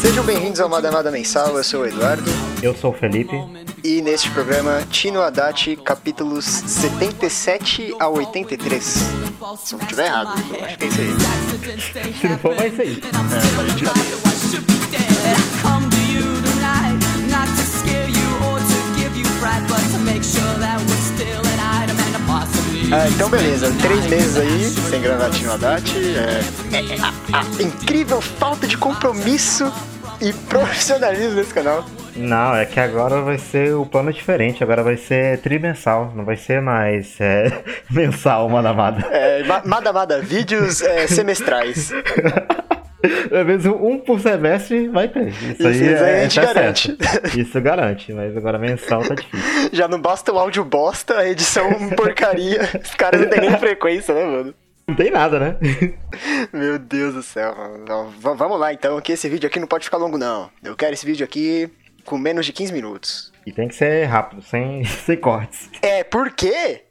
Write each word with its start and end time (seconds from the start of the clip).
Sejam 0.00 0.24
bem-vindos 0.24 0.60
ao 0.60 0.68
Madamada 0.68 1.10
Mensal, 1.10 1.56
eu 1.56 1.64
sou 1.64 1.80
o 1.80 1.86
Eduardo. 1.86 2.30
Eu 2.62 2.76
sou 2.76 2.92
o 2.92 2.94
Felipe. 2.94 3.34
E 3.82 4.00
neste 4.00 4.30
programa, 4.30 4.86
Tino 4.88 5.20
Haddad, 5.20 5.76
capítulos 5.84 6.44
77 6.44 7.96
a 7.98 8.08
83. 8.08 8.84
Se 8.84 9.02
eu 9.74 9.78
não 9.78 9.84
estiver 9.84 10.06
errado, 10.06 10.40
eu 10.48 10.64
acho 10.64 10.78
que 10.78 10.84
é 10.84 10.88
isso 10.88 11.00
aí. 11.00 12.14
Se 12.20 12.28
não 12.28 12.38
for, 12.38 12.54
vai 12.54 12.70
ser 12.70 12.84
isso. 12.84 13.00
É, 13.00 13.56
pode 13.56 13.76
tirar. 13.76 13.94
Ah, 22.96 23.08
então 23.08 23.28
beleza, 23.28 23.72
três 23.82 24.06
meses 24.06 24.36
aí 24.36 24.64
sem 24.90 25.00
gravar 25.02 25.28
Tino 25.30 25.52
Haddad. 25.52 25.92
É, 26.16 26.76
é, 26.76 27.00
a, 27.32 27.40
a 27.40 27.62
incrível 27.62 28.20
falta 28.20 28.68
de 28.68 28.76
compromisso 28.78 29.72
e 30.20 30.32
profissionalismo 30.32 31.34
desse 31.34 31.52
canal. 31.52 31.84
Não, 32.14 32.54
é 32.54 32.64
que 32.64 32.78
agora 32.78 33.20
vai 33.22 33.36
ser 33.38 33.74
o 33.74 33.84
plano 33.84 34.12
diferente, 34.12 34.62
agora 34.62 34.84
vai 34.84 34.96
ser 34.96 35.38
trimensal, 35.40 36.12
não 36.14 36.24
vai 36.24 36.36
ser 36.36 36.62
mais 36.62 37.20
é, 37.20 37.64
mensal, 37.90 38.48
Madamada. 38.48 39.04
É, 39.10 39.42
ma- 39.42 39.62
Madamada, 39.64 40.20
vídeos 40.20 40.80
é, 40.80 41.08
semestrais. 41.08 41.90
Pelo 43.28 43.44
menos 43.44 43.66
um 43.66 43.98
por 43.98 44.20
semestre 44.20 44.88
vai 44.88 45.08
ter. 45.08 45.28
Isso, 45.28 45.52
Isso- 45.52 45.66
aí, 45.66 45.72
isso 45.94 46.04
aí 46.04 46.10
é, 46.10 46.20
a 46.20 46.22
gente 46.22 46.34
tá 46.40 46.46
garante. 46.54 46.96
certo. 47.00 47.38
Isso 47.40 47.60
garante, 47.60 48.12
mas 48.12 48.36
agora 48.36 48.58
mensal 48.58 49.02
tá 49.02 49.14
difícil. 49.14 49.70
Já 49.72 49.88
não 49.88 50.00
basta 50.00 50.32
o 50.32 50.38
áudio 50.38 50.64
bosta, 50.64 51.18
a 51.18 51.28
edição 51.28 51.70
porcaria. 51.96 52.60
Os 52.82 52.94
caras 52.94 53.20
não 53.20 53.28
têm 53.28 53.40
nem 53.40 53.58
frequência, 53.58 54.14
né, 54.14 54.24
mano? 54.24 54.54
Não 54.86 54.94
tem 54.94 55.10
nada, 55.10 55.38
né? 55.40 55.56
Meu 56.52 56.78
Deus 56.78 57.14
do 57.14 57.22
céu, 57.22 57.54
mano. 57.56 58.12
Vamos 58.36 58.58
lá 58.60 58.72
então, 58.72 59.00
que 59.00 59.12
esse 59.12 59.28
vídeo 59.28 59.46
aqui 59.46 59.58
não 59.58 59.66
pode 59.66 59.84
ficar 59.84 59.96
longo, 59.96 60.18
não. 60.18 60.50
Eu 60.62 60.76
quero 60.76 60.92
esse 60.92 61.06
vídeo 61.06 61.24
aqui 61.24 61.70
com 62.04 62.18
menos 62.18 62.44
de 62.44 62.52
15 62.52 62.72
minutos. 62.72 63.32
E 63.46 63.52
tem 63.52 63.66
que 63.68 63.74
ser 63.74 64.04
rápido, 64.04 64.42
sem, 64.42 64.84
sem 65.06 65.16
cortes. 65.16 65.70
É, 65.80 66.04
por 66.04 66.30
quê? 66.32 66.82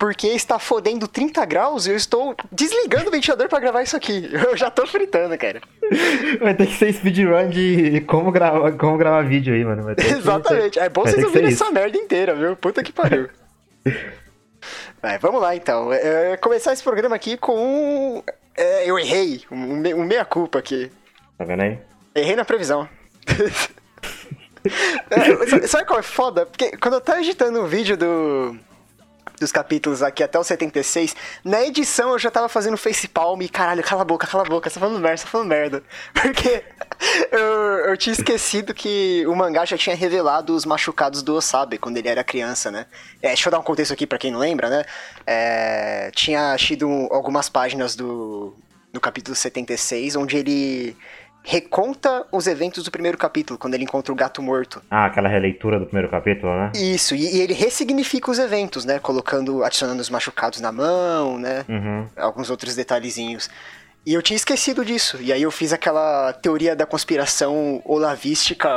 Porque 0.00 0.28
está 0.28 0.58
fodendo 0.58 1.06
30 1.06 1.44
graus 1.44 1.86
e 1.86 1.90
eu 1.90 1.96
estou 1.96 2.34
desligando 2.50 3.08
o 3.08 3.10
ventilador 3.10 3.50
pra 3.50 3.60
gravar 3.60 3.82
isso 3.82 3.94
aqui. 3.94 4.30
Eu 4.32 4.56
já 4.56 4.70
tô 4.70 4.86
fritando, 4.86 5.36
cara. 5.36 5.60
Vai 6.40 6.54
ter 6.54 6.66
que 6.68 6.72
ser 6.72 6.90
speedrun 6.94 7.50
de 7.50 8.00
como 8.06 8.32
gravar, 8.32 8.72
como 8.78 8.96
gravar 8.96 9.20
vídeo 9.28 9.52
aí, 9.52 9.62
mano. 9.62 9.84
Exatamente. 10.00 10.78
É 10.78 10.88
bom 10.88 11.02
vai 11.02 11.12
vocês 11.12 11.22
ouvirem 11.26 11.48
essa 11.48 11.70
merda 11.70 11.98
inteira, 11.98 12.34
viu? 12.34 12.56
Puta 12.56 12.82
que 12.82 12.92
pariu. 12.92 13.28
Vai, 15.02 15.18
vamos 15.18 15.40
lá 15.40 15.54
então. 15.56 15.92
É, 15.92 16.36
começar 16.38 16.72
esse 16.72 16.82
programa 16.82 17.16
aqui 17.16 17.36
com 17.36 17.56
um. 17.58 18.22
é, 18.56 18.90
eu 18.90 18.98
errei. 18.98 19.42
Um, 19.50 19.74
um 20.00 20.04
meia-culpa 20.04 20.58
aqui. 20.58 20.90
Tá 21.38 21.44
vendo 21.44 21.62
aí? 21.62 21.78
Errei 22.14 22.36
na 22.36 22.44
previsão. 22.44 22.86
É, 25.10 25.46
sa- 25.46 25.66
sabe 25.68 25.86
qual 25.86 25.98
é 26.00 26.02
foda? 26.02 26.44
Porque 26.46 26.76
quando 26.76 26.94
eu 26.94 27.00
tava 27.00 27.20
editando 27.20 27.60
o 27.62 27.66
vídeo 27.66 27.96
do, 27.96 28.58
dos 29.40 29.50
capítulos 29.50 30.02
aqui 30.02 30.22
até 30.22 30.38
o 30.38 30.44
76, 30.44 31.16
na 31.42 31.62
edição 31.62 32.10
eu 32.10 32.18
já 32.18 32.30
tava 32.30 32.48
fazendo 32.48 32.76
facepalm 32.76 33.40
e 33.40 33.48
caralho, 33.48 33.82
cala 33.82 34.02
a 34.02 34.04
boca, 34.04 34.26
cala 34.26 34.44
a 34.44 34.46
boca, 34.46 34.68
você 34.68 34.74
tá 34.74 34.80
falando 34.80 35.00
merda, 35.00 35.16
você 35.16 35.24
tá 35.24 35.30
falando 35.30 35.48
merda. 35.48 35.82
Porque 36.12 36.62
eu, 37.32 37.40
eu 37.88 37.96
tinha 37.96 38.12
esquecido 38.12 38.74
que 38.74 39.24
o 39.26 39.34
mangá 39.34 39.64
já 39.64 39.78
tinha 39.78 39.96
revelado 39.96 40.54
os 40.54 40.66
machucados 40.66 41.22
do 41.22 41.34
Osabe 41.34 41.78
quando 41.78 41.96
ele 41.96 42.08
era 42.08 42.22
criança, 42.22 42.70
né? 42.70 42.84
É, 43.22 43.28
deixa 43.28 43.48
eu 43.48 43.50
dar 43.50 43.58
um 43.58 43.62
contexto 43.62 43.92
aqui 43.92 44.06
pra 44.06 44.18
quem 44.18 44.30
não 44.30 44.38
lembra, 44.38 44.68
né? 44.68 44.84
É, 45.26 46.10
tinha 46.14 46.54
tido 46.58 47.08
algumas 47.10 47.48
páginas 47.48 47.96
do, 47.96 48.54
do 48.92 49.00
capítulo 49.00 49.34
76 49.34 50.16
onde 50.16 50.36
ele 50.36 50.96
reconta 51.42 52.24
os 52.30 52.46
eventos 52.46 52.84
do 52.84 52.90
primeiro 52.90 53.16
capítulo, 53.16 53.58
quando 53.58 53.74
ele 53.74 53.84
encontra 53.84 54.12
o 54.12 54.16
gato 54.16 54.42
morto. 54.42 54.82
Ah, 54.90 55.06
aquela 55.06 55.28
releitura 55.28 55.78
do 55.78 55.86
primeiro 55.86 56.10
capítulo, 56.10 56.52
né? 56.54 56.72
Isso, 56.74 57.14
e, 57.14 57.36
e 57.36 57.40
ele 57.40 57.54
ressignifica 57.54 58.30
os 58.30 58.38
eventos, 58.38 58.84
né? 58.84 58.98
Colocando, 58.98 59.64
adicionando 59.64 60.00
os 60.00 60.10
machucados 60.10 60.60
na 60.60 60.70
mão, 60.70 61.38
né? 61.38 61.64
Uhum. 61.68 62.06
Alguns 62.16 62.50
outros 62.50 62.74
detalhezinhos. 62.76 63.48
E 64.04 64.14
eu 64.14 64.22
tinha 64.22 64.36
esquecido 64.36 64.82
disso. 64.82 65.18
E 65.20 65.30
aí 65.30 65.42
eu 65.42 65.50
fiz 65.50 65.74
aquela 65.74 66.32
teoria 66.32 66.74
da 66.74 66.86
conspiração 66.86 67.82
olavística, 67.84 68.68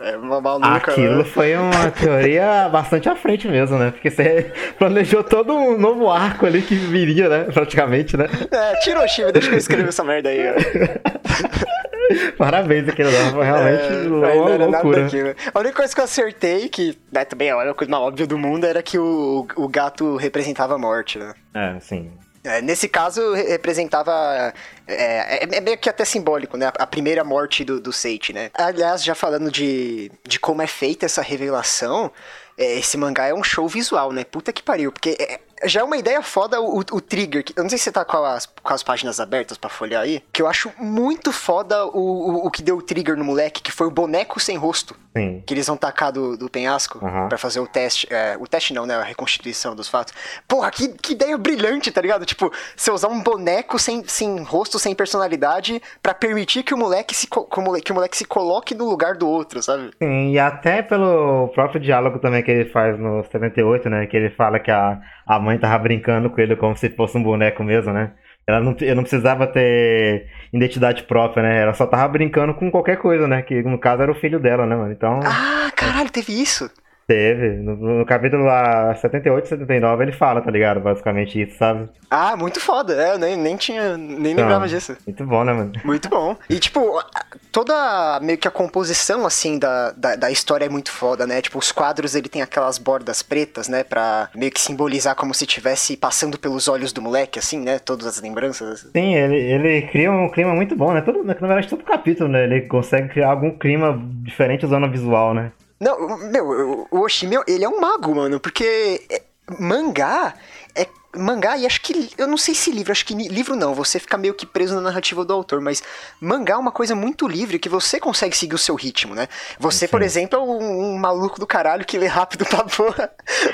é, 0.00 0.16
uma 0.16 0.40
maluca. 0.40 0.92
Aquilo 0.92 1.18
né? 1.18 1.24
foi 1.24 1.56
uma 1.56 1.90
teoria 1.90 2.68
bastante 2.72 3.08
à 3.08 3.16
frente 3.16 3.48
mesmo, 3.48 3.76
né? 3.76 3.90
Porque 3.90 4.10
você 4.10 4.52
planejou 4.78 5.24
todo 5.24 5.52
um 5.52 5.76
novo 5.76 6.08
arco 6.08 6.46
ali 6.46 6.62
que 6.62 6.76
viria, 6.76 7.28
né? 7.28 7.44
Praticamente, 7.52 8.16
né? 8.16 8.26
É, 8.50 8.78
tira 8.80 9.04
o 9.04 9.08
Shiva, 9.08 9.32
deixa 9.32 9.48
que 9.48 9.56
eu 9.56 9.58
escrevo 9.58 9.88
essa 9.88 10.04
merda 10.04 10.28
aí. 10.28 10.38
Parabéns 12.38 12.88
aquele 12.88 13.10
lá, 13.10 13.30
foi 13.32 13.44
realmente 13.44 13.82
É, 13.82 14.08
uma 14.08 14.66
loucura. 14.66 15.02
daquilo. 15.04 15.34
A 15.54 15.58
única 15.58 15.76
coisa 15.76 15.94
que 15.94 16.00
eu 16.00 16.04
acertei, 16.04 16.68
que 16.68 16.98
né, 17.12 17.24
também 17.24 17.48
é 17.48 17.52
a 17.52 17.74
coisa 17.74 17.90
mais 17.90 18.02
óbvia 18.02 18.26
do 18.26 18.38
mundo, 18.38 18.64
era 18.66 18.82
que 18.82 18.98
o, 18.98 19.46
o 19.56 19.68
gato 19.68 20.16
representava 20.16 20.74
a 20.74 20.78
morte, 20.78 21.18
né? 21.18 21.32
É, 21.54 21.78
sim. 21.80 22.10
É, 22.42 22.62
nesse 22.62 22.88
caso, 22.88 23.34
re- 23.34 23.42
representava. 23.48 24.52
É, 24.88 25.44
é- 25.44 25.56
é 25.56 25.60
meio 25.60 25.76
que 25.76 25.90
até 25.90 26.04
simbólico, 26.06 26.56
né? 26.56 26.72
A 26.78 26.86
primeira 26.86 27.22
morte 27.22 27.64
do, 27.64 27.78
do 27.80 27.92
Seiichi, 27.92 28.32
né? 28.32 28.50
Aliás, 28.54 29.04
já 29.04 29.14
falando 29.14 29.50
de, 29.50 30.10
de 30.26 30.40
como 30.40 30.62
é 30.62 30.66
feita 30.66 31.04
essa 31.04 31.20
revelação, 31.20 32.10
é, 32.56 32.78
esse 32.78 32.96
mangá 32.96 33.26
é 33.26 33.34
um 33.34 33.44
show 33.44 33.68
visual, 33.68 34.10
né? 34.10 34.24
Puta 34.24 34.52
que 34.54 34.62
pariu. 34.62 34.90
Porque 34.90 35.16
é- 35.20 35.38
já 35.64 35.80
é 35.80 35.84
uma 35.84 35.96
ideia 35.96 36.22
foda 36.22 36.60
o, 36.60 36.78
o 36.78 37.00
trigger. 37.00 37.44
que- 37.44 37.52
Eu 37.56 37.62
não 37.62 37.68
sei 37.70 37.78
se 37.78 37.84
você 37.84 37.92
tá 37.92 38.04
com 38.04 38.16
as, 38.24 38.46
com 38.46 38.72
as 38.74 38.82
páginas 38.82 39.20
abertas 39.20 39.58
pra 39.58 39.68
folhear 39.70 40.02
aí. 40.02 40.22
Que 40.32 40.42
eu 40.42 40.46
acho 40.46 40.70
muito 40.78 41.32
foda 41.32 41.84
o, 41.86 41.90
o, 41.98 42.46
o 42.46 42.50
que 42.50 42.62
deu 42.62 42.76
o 42.78 42.82
trigger 42.82 43.16
no 43.16 43.24
moleque, 43.24 43.62
que 43.62 43.72
foi 43.72 43.86
o 43.86 43.90
boneco 43.90 44.38
sem 44.40 44.56
rosto. 44.56 44.96
Sim. 45.16 45.42
Que 45.44 45.54
eles 45.54 45.66
vão 45.66 45.76
tacar 45.76 46.12
do, 46.12 46.36
do 46.36 46.48
penhasco 46.48 47.04
Aham. 47.04 47.28
pra 47.28 47.36
fazer 47.36 47.58
o 47.60 47.66
teste. 47.66 48.06
é, 48.10 48.36
o 48.38 48.46
teste 48.46 48.72
não, 48.72 48.86
né? 48.86 48.94
A 48.94 49.02
reconstituição 49.02 49.74
dos 49.74 49.88
fatos. 49.88 50.14
Porra, 50.46 50.70
que, 50.70 50.88
que 50.88 51.12
ideia 51.14 51.36
brilhante, 51.36 51.90
tá 51.90 52.00
ligado? 52.00 52.24
Tipo, 52.24 52.52
você 52.76 52.90
usar 52.92 53.08
um 53.08 53.20
boneco 53.20 53.76
sem, 53.78 54.04
sem 54.06 54.40
rosto, 54.42 54.78
sem 54.78 54.94
personalidade, 54.94 55.82
pra 56.02 56.14
permitir 56.14 56.62
que 56.62 56.72
o 56.72 56.78
moleque 56.78 57.14
se, 57.14 57.26
que 57.26 57.92
o 57.92 57.94
moleque 57.94 58.16
se 58.16 58.24
coloque 58.24 58.74
no 58.74 58.88
lugar 58.88 59.16
do 59.16 59.28
outro, 59.28 59.60
sabe? 59.62 59.90
Sim, 60.00 60.30
e 60.32 60.38
até 60.38 60.80
pelo 60.80 61.48
próprio 61.48 61.80
diálogo 61.80 62.18
também 62.20 62.42
que 62.42 62.50
ele 62.50 62.70
faz 62.70 62.98
no 62.98 63.24
78, 63.24 63.88
né? 63.90 64.06
Que 64.06 64.16
ele 64.16 64.30
fala 64.30 64.60
que 64.60 64.70
a, 64.70 65.00
a 65.26 65.40
mãe 65.40 65.49
tava 65.58 65.78
brincando 65.78 66.30
com 66.30 66.40
ele 66.40 66.56
como 66.56 66.76
se 66.76 66.88
fosse 66.90 67.16
um 67.16 67.22
boneco 67.22 67.62
mesmo, 67.64 67.92
né? 67.92 68.12
Ela 68.46 68.60
não, 68.60 68.74
eu 68.80 68.96
não 68.96 69.02
precisava 69.02 69.46
ter 69.46 70.26
identidade 70.52 71.04
própria, 71.04 71.42
né? 71.42 71.62
Ela 71.62 71.74
só 71.74 71.86
tava 71.86 72.08
brincando 72.08 72.54
com 72.54 72.70
qualquer 72.70 72.96
coisa, 72.96 73.28
né? 73.28 73.42
Que 73.42 73.62
no 73.62 73.78
caso 73.78 74.02
era 74.02 74.10
o 74.10 74.14
filho 74.14 74.40
dela, 74.40 74.66
né, 74.66 74.74
mano? 74.74 74.92
Então, 74.92 75.20
Ah, 75.24 75.70
caralho, 75.76 76.10
teve 76.10 76.32
isso? 76.32 76.70
Teve. 77.10 77.56
No, 77.56 77.74
no 77.98 78.06
capítulo 78.06 78.44
lá 78.44 78.94
78, 78.94 79.48
79, 79.48 80.04
ele 80.04 80.12
fala, 80.12 80.40
tá 80.40 80.48
ligado? 80.48 80.78
Basicamente 80.78 81.42
isso, 81.42 81.58
sabe? 81.58 81.88
Ah, 82.08 82.36
muito 82.36 82.60
foda. 82.60 82.94
É, 82.94 83.14
eu 83.14 83.18
nem, 83.18 83.36
nem 83.36 83.56
tinha. 83.56 83.96
Nem 83.98 84.32
Então, 84.32 84.44
lembrava 84.44 84.68
disso. 84.68 84.96
Muito 85.04 85.26
bom, 85.26 85.42
né, 85.42 85.52
mano? 85.52 85.72
Muito 85.84 86.08
bom. 86.08 86.36
E, 86.48 86.60
tipo, 86.60 87.02
toda 87.50 88.20
meio 88.22 88.38
que 88.38 88.46
a 88.46 88.50
composição, 88.50 89.26
assim, 89.26 89.58
da, 89.58 89.90
da, 89.90 90.14
da 90.14 90.30
história 90.30 90.66
é 90.66 90.68
muito 90.68 90.92
foda, 90.92 91.26
né? 91.26 91.42
Tipo, 91.42 91.58
os 91.58 91.72
quadros, 91.72 92.14
ele 92.14 92.28
tem 92.28 92.42
aquelas 92.42 92.78
bordas 92.78 93.22
pretas, 93.22 93.68
né? 93.68 93.82
Pra 93.82 94.28
meio 94.34 94.52
que 94.52 94.60
simbolizar 94.60 95.16
como 95.16 95.34
se 95.34 95.44
estivesse 95.44 95.96
passando 95.96 96.38
pelos 96.38 96.68
olhos 96.68 96.92
do 96.92 97.02
moleque, 97.02 97.40
assim, 97.40 97.58
né? 97.58 97.80
Todas 97.80 98.06
as 98.06 98.20
lembranças. 98.22 98.88
Sim, 98.92 99.14
ele, 99.16 99.36
ele 99.36 99.82
cria 99.88 100.12
um 100.12 100.30
clima 100.30 100.54
muito 100.54 100.76
bom, 100.76 100.92
né? 100.92 101.00
Todo, 101.00 101.24
na 101.24 101.34
verdade, 101.34 101.68
todo 101.68 101.82
capítulo, 101.82 102.28
né? 102.28 102.44
Ele 102.44 102.60
consegue 102.62 103.08
criar 103.08 103.30
algum 103.30 103.50
clima 103.50 104.00
diferente 104.22 104.64
usando 104.64 104.86
o 104.86 104.90
visual, 104.90 105.34
né? 105.34 105.50
Não, 105.80 106.18
meu, 106.18 106.86
o 106.90 107.00
Oshimi, 107.00 107.36
ele 107.46 107.64
é 107.64 107.68
um 107.68 107.80
mago, 107.80 108.14
mano, 108.14 108.38
porque 108.38 109.02
é- 109.10 109.22
mangá 109.58 110.34
é 110.80 110.86
mangá 111.16 111.56
e 111.56 111.66
acho 111.66 111.80
que 111.80 112.10
eu 112.16 112.26
não 112.26 112.36
sei 112.36 112.54
se 112.54 112.70
livro, 112.70 112.92
acho 112.92 113.04
que 113.04 113.14
livro 113.14 113.56
não, 113.56 113.74
você 113.74 113.98
fica 113.98 114.16
meio 114.16 114.32
que 114.32 114.46
preso 114.46 114.74
na 114.76 114.80
narrativa 114.80 115.24
do 115.24 115.32
autor, 115.32 115.60
mas 115.60 115.82
mangá 116.20 116.54
é 116.54 116.56
uma 116.56 116.70
coisa 116.70 116.94
muito 116.94 117.26
livre 117.26 117.58
que 117.58 117.68
você 117.68 117.98
consegue 117.98 118.36
seguir 118.36 118.54
o 118.54 118.58
seu 118.58 118.76
ritmo, 118.76 119.14
né? 119.14 119.26
Você, 119.58 119.88
por 119.88 120.00
Sim. 120.00 120.06
exemplo, 120.06 120.38
é 120.38 120.42
um, 120.42 120.94
um 120.94 120.98
maluco 120.98 121.40
do 121.40 121.46
caralho 121.46 121.84
que 121.84 121.98
lê 121.98 122.06
rápido 122.06 122.44
pra 122.46 122.62
porra, 122.64 123.10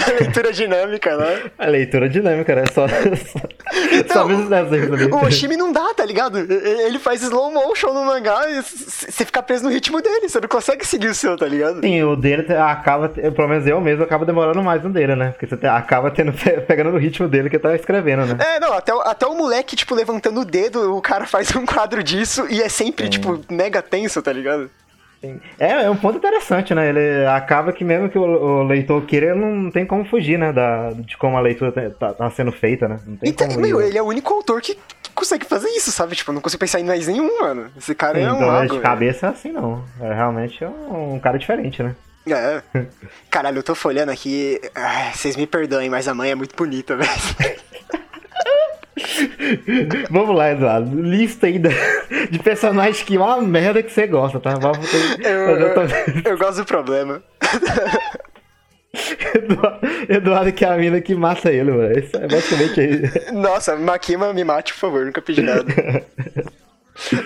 a 0.07 0.11
leitura 0.21 0.53
dinâmica, 0.53 1.17
né? 1.17 1.51
A 1.59 1.67
leitura 1.67 2.09
dinâmica, 2.09 2.55
né? 2.55 2.65
Só, 2.67 2.87
só, 2.89 3.39
Então, 3.93 4.29
só 4.29 4.55
ali. 4.55 5.07
O 5.11 5.25
Oshimi 5.25 5.57
não 5.57 5.73
dá, 5.73 5.95
tá 5.95 6.05
ligado? 6.05 6.39
Ele 6.39 6.99
faz 6.99 7.23
slow 7.23 7.51
motion 7.51 7.93
no 7.93 8.05
mangá 8.05 8.51
e 8.51 8.63
você 8.63 9.25
fica 9.25 9.43
preso 9.43 9.65
no 9.65 9.71
ritmo 9.71 10.03
dele, 10.03 10.29
você 10.29 10.41
não 10.41 10.49
consegue 10.49 10.87
seguir 10.87 11.09
o 11.09 11.15
seu, 11.15 11.37
tá 11.37 11.47
ligado? 11.47 11.81
Sim, 11.81 12.03
o 12.03 12.17
dele 12.17 12.53
acaba, 12.53 13.09
pelo 13.09 13.49
menos 13.49 13.67
eu 13.67 13.81
mesmo, 13.81 14.05
acaba 14.05 14.27
demorando 14.27 14.63
mais 14.63 14.83
no 14.83 14.91
dele, 14.91 15.17
né? 15.17 15.31
Porque 15.31 15.47
você 15.47 15.67
acaba 15.67 16.11
tendo, 16.11 16.35
pegando 16.69 16.93
no 16.93 16.99
ritmo 16.99 17.16
dele 17.27 17.49
que 17.49 17.59
tá 17.59 17.75
escrevendo, 17.75 18.27
né? 18.27 18.37
É, 18.57 18.61
não, 18.61 18.73
até, 18.73 18.95
o- 18.95 19.01
até 19.01 19.27
o 19.27 19.35
moleque, 19.35 19.75
tipo, 19.77 19.95
levantando 19.95 20.41
o 20.41 20.45
dedo, 20.45 20.95
o 20.97 21.01
cara 21.01 21.25
faz 21.29 21.55
um 21.57 21.65
quadro 21.65 22.03
disso 22.03 22.47
e 22.51 22.61
é 22.63 22.69
sempre, 22.69 23.09
tipo, 23.09 23.41
mega 23.51 23.81
tenso, 23.81 24.21
tá 24.21 24.33
ligado? 24.33 24.71
Sim. 25.21 25.41
É, 25.59 25.85
é 25.85 25.91
um 25.91 25.97
ponto 25.97 26.19
interessante, 26.19 26.75
né? 26.75 26.91
Ele 26.91 27.25
acaba 27.27 27.73
que 27.73 27.83
mesmo 27.83 28.09
que 28.11 28.19
o, 28.19 28.23
o 28.23 28.63
leitor 28.65 29.01
queira, 29.07 29.31
ele 29.31 29.41
não 29.41 29.71
tem 29.71 29.87
como 29.87 30.05
fugir, 30.05 30.39
né? 30.39 30.53
Da, 30.53 30.91
de 30.91 31.17
como 31.17 31.39
a 31.39 31.41
leitura 31.41 31.73
tá, 31.73 31.89
tá- 31.91 32.13
tá 32.13 32.31
sendo 32.31 32.53
feita, 32.53 32.87
né? 32.87 32.99
Não 33.07 33.17
tem 33.17 33.31
Então, 33.31 33.49
como 33.49 33.61
meu, 33.61 33.81
ir. 33.81 33.87
ele 33.89 33.99
é 33.99 34.03
o 34.03 34.07
único 34.07 34.35
autor 34.35 34.61
que, 34.61 34.79
consegue 35.15 35.47
fazer 35.47 35.71
isso, 35.71 35.91
sabe? 35.91 36.15
Tipo, 36.15 36.31
não 36.33 36.43
consigo 36.43 36.61
pensar 36.61 36.79
em 36.81 36.85
mais 36.85 37.07
nenhum, 37.07 37.41
mano. 37.41 37.71
Esse 37.79 37.95
cara 37.95 38.19
é 38.21 38.31
um 38.31 38.37
então, 38.37 38.47
mago. 38.47 38.75
de 38.75 38.81
cabeça 38.81 39.29
assim 39.29 39.51
não. 39.51 39.83
É 40.03 40.13
realmente 40.13 40.63
um, 40.63 41.15
um 41.15 41.19
cara 41.19 41.39
diferente, 41.39 41.83
né? 41.83 41.97
É. 42.29 42.63
Caralho, 43.31 43.59
eu 43.59 43.63
tô 43.63 43.75
folhando 43.75 44.11
aqui. 44.11 44.61
Vocês 45.15 45.37
me 45.37 45.47
perdoem, 45.47 45.89
mas 45.89 46.09
a 46.09 46.15
mãe 46.15 46.31
é 46.31 46.35
muito 46.35 46.57
bonita, 46.57 46.97
velho. 46.97 47.11
Vamos 50.11 50.37
lá, 50.37 50.53
Eduardo. 50.53 51.01
Lista 51.01 51.47
aí 51.47 51.61
de 52.31 52.39
personagens 52.39 53.03
que 53.03 53.17
é 53.17 53.21
uma 53.21 53.41
merda 53.41 53.83
que 53.83 53.93
você 53.93 54.07
gosta, 54.07 54.41
tá? 54.41 54.55
Eu, 55.23 55.31
eu, 55.31 55.75
eu, 56.25 56.39
gosto 56.39 56.59
do 56.59 56.65
problema. 56.65 57.23
Eduardo, 59.35 59.87
Eduardo 60.09 60.53
que 60.53 60.65
é 60.65 60.69
a 60.69 60.77
mina 60.77 61.01
que 61.01 61.15
mata 61.15 61.53
ele, 61.53 61.71
mano. 61.71 61.99
Isso 61.99 62.17
é 62.17 62.27
basicamente 62.27 62.81
isso. 62.81 63.35
Nossa, 63.35 63.77
Makima, 63.77 64.33
me 64.33 64.43
mate, 64.43 64.73
por 64.73 64.81
favor, 64.81 65.05
nunca 65.05 65.23
pedi 65.23 65.43
nada. 65.43 65.65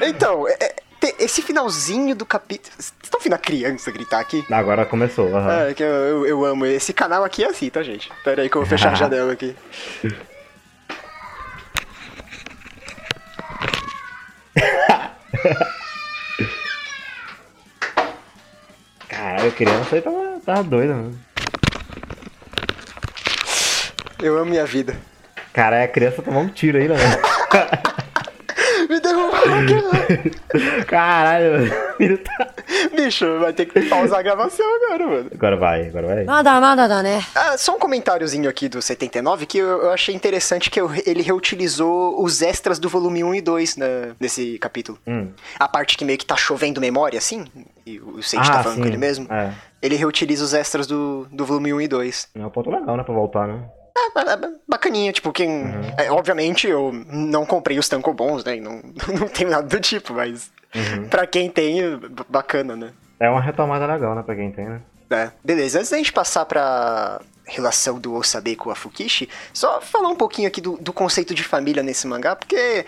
Então, 0.05 0.49
é, 0.49 0.57
é 0.61 0.75
esse 1.19 1.43
finalzinho 1.43 2.15
do 2.15 2.27
capítulo. 2.27 2.75
Vocês 2.77 2.93
estão 3.03 3.21
vindo 3.21 3.35
a 3.35 3.39
criança 3.39 3.91
gritar 3.91 4.21
aqui? 4.21 4.45
Agora 4.51 4.85
começou, 4.85 5.29
uhum. 5.29 5.51
É, 5.51 5.73
que 5.75 5.83
eu, 5.83 5.89
eu, 5.89 6.27
eu, 6.27 6.45
amo. 6.45 6.67
Esse 6.67 6.93
canal 6.93 7.25
aqui 7.25 7.43
é 7.43 7.49
assim, 7.49 7.71
tá, 7.71 7.83
gente? 7.83 8.13
Pera 8.23 8.43
aí 8.43 8.51
que 8.51 8.57
eu 8.57 8.63
vou 8.63 8.69
fechar 8.69 8.93
a 8.93 8.95
janela 8.95 9.33
aqui. 9.33 9.57
Caralho, 19.09 19.53
criança 19.53 19.97
aí 19.97 20.03
tava, 20.03 20.41
tava 20.45 20.63
doida, 20.63 20.95
mano. 20.95 21.19
Eu 24.23 24.37
amo 24.37 24.51
minha 24.51 24.67
vida. 24.67 24.97
Cara, 25.53 25.83
a 25.83 25.89
criança 25.89 26.23
tomou 26.23 26.43
um 26.43 26.49
tiro 26.49 26.79
aí, 26.79 26.89
né? 26.89 26.97
Aqui, 29.41 30.85
Caralho, 30.87 31.71
tá... 32.25 32.55
Bicho, 32.95 33.39
vai 33.39 33.53
ter 33.53 33.67
que 33.67 33.81
pausar 33.83 34.21
a 34.21 34.23
gravação 34.23 34.67
agora, 34.77 35.07
mano. 35.07 35.31
Agora 35.33 35.57
vai, 35.57 35.89
agora 35.89 36.07
vai. 36.07 36.25
Nada, 36.25 36.61
nada, 36.61 37.03
né? 37.03 37.23
Ah, 37.35 37.57
só 37.57 37.77
um 37.77 37.79
comentáriozinho 37.79 38.49
aqui 38.49 38.69
do 38.69 38.83
79 38.83 39.47
que 39.47 39.59
eu, 39.59 39.83
eu 39.83 39.91
achei 39.91 40.15
interessante 40.15 40.71
que 40.71 40.81
eu, 40.81 40.91
ele 41.07 41.23
reutilizou 41.23 42.23
os 42.23 42.43
extras 42.43 42.79
do 42.79 42.89
volume 42.89 43.25
1 43.25 43.35
e 43.37 43.41
2 43.41 43.77
né, 43.77 44.13
nesse 44.19 44.59
capítulo. 44.59 44.99
Hum. 45.07 45.29
A 45.59 45.69
parte 45.69 45.97
que 45.97 46.05
meio 46.05 46.19
que 46.19 46.27
tá 46.27 46.37
chovendo 46.37 46.81
memória, 46.81 47.19
assim, 47.19 47.45
e 47.87 47.99
o 48.01 48.23
Sage 48.23 48.51
ah, 48.51 48.55
tá 48.55 48.63
falando 48.63 48.77
sim. 48.77 48.83
com 48.83 48.89
ele 48.89 48.99
mesmo. 48.99 49.33
É. 49.33 49.53
Ele 49.83 49.97
reutiliza 49.97 50.45
os 50.45 50.55
extras 50.55 50.87
do, 50.87 51.27
do 51.31 51.45
volume 51.45 51.73
1 51.73 51.81
e 51.81 51.89
2. 51.89 52.29
É 52.35 52.47
um 52.47 52.51
ponto 52.51 52.71
legal, 52.71 52.97
né, 52.97 53.03
pra 53.03 53.15
voltar, 53.15 53.47
né? 53.47 53.65
É, 53.97 54.37
bacaninha, 54.69 55.13
tipo, 55.13 55.33
quem. 55.33 55.49
Uhum. 55.49 55.95
É, 55.97 56.11
obviamente 56.11 56.67
eu 56.67 56.93
não 56.93 57.45
comprei 57.45 57.79
os 57.79 57.89
tankobons, 57.89 58.45
né? 58.45 58.57
Não, 58.57 58.81
não 59.19 59.29
tenho 59.29 59.51
nada 59.51 59.67
do 59.67 59.81
tipo, 59.81 60.15
mas. 60.15 60.51
Uhum. 60.75 61.09
pra 61.09 61.27
quem 61.27 61.51
tem, 61.51 61.99
bacana, 62.29 62.77
né? 62.77 62.93
É 63.19 63.29
uma 63.29 63.41
retomada 63.41 63.87
legal, 63.87 64.15
né, 64.15 64.23
pra 64.23 64.37
quem 64.37 64.53
tem, 64.53 64.67
né? 64.67 64.81
É. 65.11 65.31
Beleza, 65.45 65.79
antes 65.79 65.91
da 65.91 65.97
gente 65.97 66.13
passar 66.13 66.47
pra 66.47 67.21
relação 67.45 67.99
do 67.99 68.15
Osabe 68.15 68.55
com 68.55 68.71
a 68.71 68.77
Fukishi, 68.77 69.29
só 69.53 69.81
falar 69.81 70.09
um 70.09 70.15
pouquinho 70.15 70.47
aqui 70.47 70.61
do, 70.61 70.77
do 70.77 70.93
conceito 70.93 71.35
de 71.35 71.43
família 71.43 71.83
nesse 71.83 72.07
mangá, 72.07 72.37
porque 72.37 72.87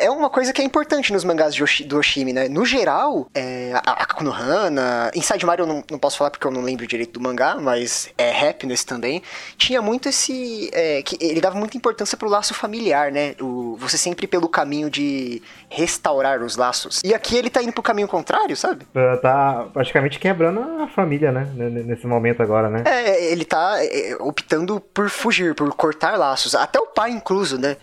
é 0.00 0.10
uma 0.10 0.30
coisa 0.30 0.52
que 0.52 0.62
é 0.62 0.64
importante 0.64 1.12
nos 1.12 1.24
mangás 1.24 1.54
do 1.86 1.98
Oshimi, 1.98 2.32
né? 2.32 2.48
No 2.48 2.64
geral, 2.64 3.28
é, 3.34 3.72
a, 3.74 4.02
a 4.02 4.06
Konohana, 4.06 5.10
Inside 5.14 5.44
Mario 5.44 5.64
eu 5.64 5.66
não, 5.66 5.84
não, 5.90 5.98
posso 5.98 6.18
falar 6.18 6.30
porque 6.30 6.46
eu 6.46 6.50
não 6.50 6.62
lembro 6.62 6.86
direito 6.86 7.12
do 7.12 7.20
mangá, 7.20 7.56
mas 7.60 8.10
é 8.16 8.30
Happiness 8.48 8.84
também, 8.84 9.22
tinha 9.56 9.82
muito 9.82 10.08
esse... 10.08 10.70
É, 10.72 11.02
que 11.02 11.18
ele 11.20 11.40
dava 11.40 11.58
muita 11.58 11.76
importância 11.76 12.16
pro 12.16 12.28
laço 12.28 12.54
familiar, 12.54 13.12
né? 13.12 13.34
O, 13.40 13.76
você 13.78 13.98
sempre 13.98 14.26
pelo 14.26 14.48
caminho 14.48 14.88
de 14.88 15.42
restaurar 15.68 16.42
os 16.42 16.56
laços. 16.56 17.00
E 17.04 17.12
aqui 17.14 17.36
ele 17.36 17.50
tá 17.50 17.62
indo 17.62 17.72
pro 17.72 17.82
caminho 17.82 18.08
contrário, 18.08 18.56
sabe? 18.56 18.86
É, 18.94 19.16
tá 19.16 19.66
praticamente 19.72 20.18
quebrando 20.18 20.60
a 20.82 20.88
família, 20.88 21.30
né? 21.30 21.46
Nesse 21.54 22.06
momento 22.06 22.42
agora, 22.42 22.68
né? 22.68 22.82
É, 22.86 23.32
ele 23.32 23.44
tá 23.44 23.76
é, 23.80 24.16
optando 24.20 24.80
por 24.80 25.10
fugir, 25.10 25.54
por 25.54 25.72
cortar 25.74 26.16
laços. 26.18 26.54
Até 26.54 26.78
o 26.78 26.86
pai 26.86 27.10
incluso, 27.10 27.58
né? 27.58 27.76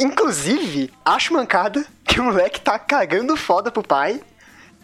Inclusive, 0.00 0.90
acho 1.04 1.34
mancada 1.50 1.84
que 2.04 2.20
o 2.20 2.24
moleque 2.24 2.60
tá 2.60 2.78
cagando 2.78 3.36
foda 3.36 3.72
pro 3.72 3.82
pai. 3.82 4.20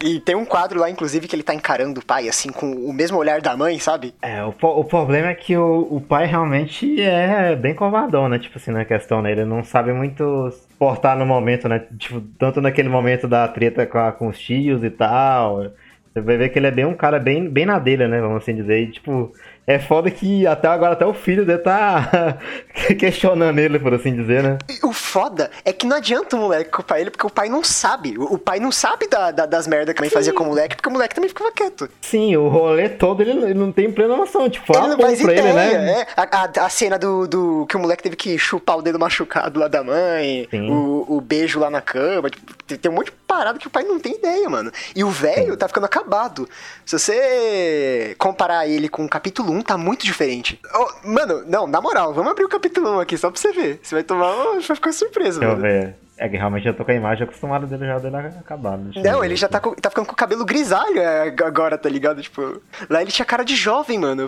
E 0.03 0.19
tem 0.19 0.35
um 0.35 0.45
quadro 0.45 0.79
lá, 0.79 0.91
inclusive, 0.91 1.27
que 1.27 1.35
ele 1.35 1.41
tá 1.41 1.55
encarando 1.55 1.99
o 1.99 2.05
pai, 2.05 2.29
assim, 2.29 2.49
com 2.51 2.71
o 2.71 2.93
mesmo 2.93 3.17
olhar 3.17 3.41
da 3.41 3.57
mãe, 3.57 3.79
sabe? 3.79 4.13
É, 4.21 4.43
o, 4.43 4.53
o 4.61 4.83
problema 4.83 5.29
é 5.29 5.33
que 5.33 5.57
o, 5.57 5.87
o 5.89 5.99
pai 5.99 6.27
realmente 6.27 7.01
é 7.01 7.55
bem 7.55 7.73
covardão, 7.73 8.29
né? 8.29 8.37
Tipo 8.37 8.59
assim, 8.59 8.69
na 8.69 8.85
questão, 8.85 9.23
né? 9.23 9.31
Ele 9.31 9.43
não 9.43 9.63
sabe 9.63 9.91
muito 9.91 10.53
portar 10.77 11.17
no 11.17 11.25
momento, 11.25 11.67
né? 11.67 11.83
Tipo, 11.97 12.21
tanto 12.37 12.61
naquele 12.61 12.89
momento 12.89 13.27
da 13.27 13.47
treta 13.47 13.87
com, 13.87 13.97
a, 13.97 14.11
com 14.11 14.27
os 14.27 14.37
tios 14.37 14.83
e 14.83 14.89
tal. 14.91 15.71
Você 16.17 16.21
vai 16.21 16.37
ver 16.37 16.49
que 16.49 16.57
ele 16.57 16.65
é 16.65 16.71
bem 16.71 16.85
um 16.85 16.95
cara 16.95 17.19
bem, 17.19 17.47
bem 17.47 17.65
na 17.65 17.77
dele, 17.77 18.07
né? 18.07 18.19
Vamos 18.19 18.37
assim 18.37 18.55
dizer. 18.55 18.81
E, 18.81 18.91
tipo, 18.91 19.31
é 19.67 19.77
foda 19.77 20.09
que 20.09 20.47
até 20.47 20.67
agora 20.67 20.93
até 20.93 21.05
o 21.05 21.13
filho 21.13 21.45
dele 21.45 21.59
tá 21.59 22.37
questionando 22.97 23.59
ele, 23.59 23.77
por 23.77 23.93
assim 23.93 24.15
dizer, 24.15 24.41
né? 24.41 24.57
O 24.81 24.91
foda 24.91 25.51
é 25.63 25.71
que 25.71 25.85
não 25.85 25.97
adianta 25.97 26.35
o 26.35 26.39
moleque 26.39 26.71
culpar 26.71 26.99
ele, 26.99 27.11
porque 27.11 27.27
o 27.27 27.29
pai 27.29 27.49
não 27.49 27.63
sabe. 27.63 28.15
O, 28.17 28.37
pai 28.37 28.59
não 28.59 28.71
sabe 28.71 29.07
da, 29.07 29.29
da, 29.29 29.45
das 29.45 29.67
merdas 29.67 29.93
que 29.93 30.01
a 30.01 30.03
mãe 30.03 30.09
fazia 30.09 30.33
com 30.33 30.43
o 30.43 30.47
moleque, 30.47 30.75
porque 30.75 30.89
o 30.89 30.91
moleque 30.91 31.13
também 31.13 31.27
ficava 31.27 31.51
quieto. 31.51 31.87
Sim, 32.01 32.35
o 32.37 32.47
rolê 32.47 32.89
todo 32.89 33.21
ele, 33.21 33.31
ele 33.31 33.53
não 33.53 33.71
tem 33.71 33.91
plena 33.91 34.15
noção. 34.15 34.49
Tipo, 34.49 34.75
ele 34.75 34.87
não 34.87 34.97
faz 34.97 35.21
pra 35.21 35.33
ideia, 35.33 35.49
ele, 35.49 35.77
né? 35.79 36.01
É. 36.01 36.07
A, 36.15 36.23
a, 36.23 36.65
a, 36.65 36.69
cena 36.69 36.97
do, 36.97 37.27
do 37.27 37.65
que 37.67 37.75
o 37.75 37.79
moleque 37.79 38.01
teve 38.01 38.15
que 38.15 38.39
chupar 38.39 38.77
o 38.77 38.81
dedo 38.81 38.97
machucado 38.97 39.59
lá 39.59 39.67
da 39.67 39.83
mãe, 39.83 40.47
o, 40.53 41.17
o, 41.17 41.21
beijo 41.21 41.59
lá 41.59 41.69
na 41.69 41.81
cama. 41.81 42.29
Tipo, 42.29 42.77
tem 42.77 42.89
um 42.89 42.95
monte 42.95 43.07
de 43.07 43.11
parada 43.37 43.59
que 43.59 43.67
o 43.67 43.69
pai 43.69 43.83
não 43.83 43.99
tem 43.99 44.15
ideia, 44.15 44.49
mano. 44.49 44.71
E 44.95 45.03
o 45.03 45.09
velho 45.09 45.55
tá 45.55 45.67
ficando 45.67 45.85
acabado. 45.85 46.49
Se 46.85 46.97
você 46.97 48.15
comparar 48.17 48.67
ele 48.67 48.89
com 48.89 49.05
o 49.05 49.09
capítulo 49.09 49.51
1, 49.53 49.61
tá 49.61 49.77
muito 49.77 50.05
diferente. 50.05 50.59
Oh, 50.73 51.07
mano, 51.07 51.43
não, 51.47 51.67
na 51.67 51.79
moral, 51.79 52.13
vamos 52.13 52.31
abrir 52.31 52.45
o 52.45 52.49
capítulo 52.49 52.97
1 52.97 52.99
aqui 53.01 53.17
só 53.17 53.29
pra 53.29 53.39
você 53.39 53.51
ver. 53.51 53.79
Você 53.83 53.95
vai 53.95 54.03
tomar. 54.03 54.33
Vai 54.33 54.61
ficar 54.61 54.91
surpreso, 54.91 55.39
Deixa 55.39 55.55
mano. 55.55 55.67
eu 55.67 55.71
ver. 55.71 55.95
É 56.17 56.27
que 56.27 56.35
realmente 56.35 56.67
eu 56.67 56.73
tô 56.73 56.83
com 56.83 56.89
a 56.89 56.95
imagem 56.95 57.25
acostumada 57.25 57.67
dele 57.67 57.85
já 57.85 57.99
dele 57.99 58.17
acabado. 58.17 58.89
Não, 58.95 59.23
ele 59.23 59.35
já 59.35 59.47
tá, 59.47 59.59
com, 59.59 59.75
tá 59.75 59.89
ficando 59.89 60.07
com 60.07 60.13
o 60.13 60.17
cabelo 60.17 60.43
grisalho 60.43 60.97
é, 60.99 61.27
agora, 61.45 61.77
tá 61.77 61.87
ligado? 61.87 62.23
Tipo, 62.23 62.59
lá 62.89 63.03
ele 63.03 63.11
tinha 63.11 63.25
cara 63.25 63.43
de 63.43 63.55
jovem, 63.55 63.99
mano. 63.99 64.25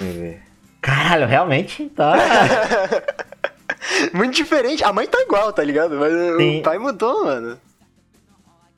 Caralho, 0.82 1.26
realmente 1.26 1.90
tá. 1.90 2.14
Muito 4.14 4.36
diferente. 4.36 4.84
A 4.84 4.94
mãe 4.94 5.08
tá 5.08 5.20
igual, 5.22 5.52
tá 5.52 5.64
ligado? 5.64 5.96
Mas 5.96 6.14
Sim. 6.38 6.60
o 6.60 6.64
pai 6.64 6.78
mudou, 6.78 7.26
mano. 7.26 7.60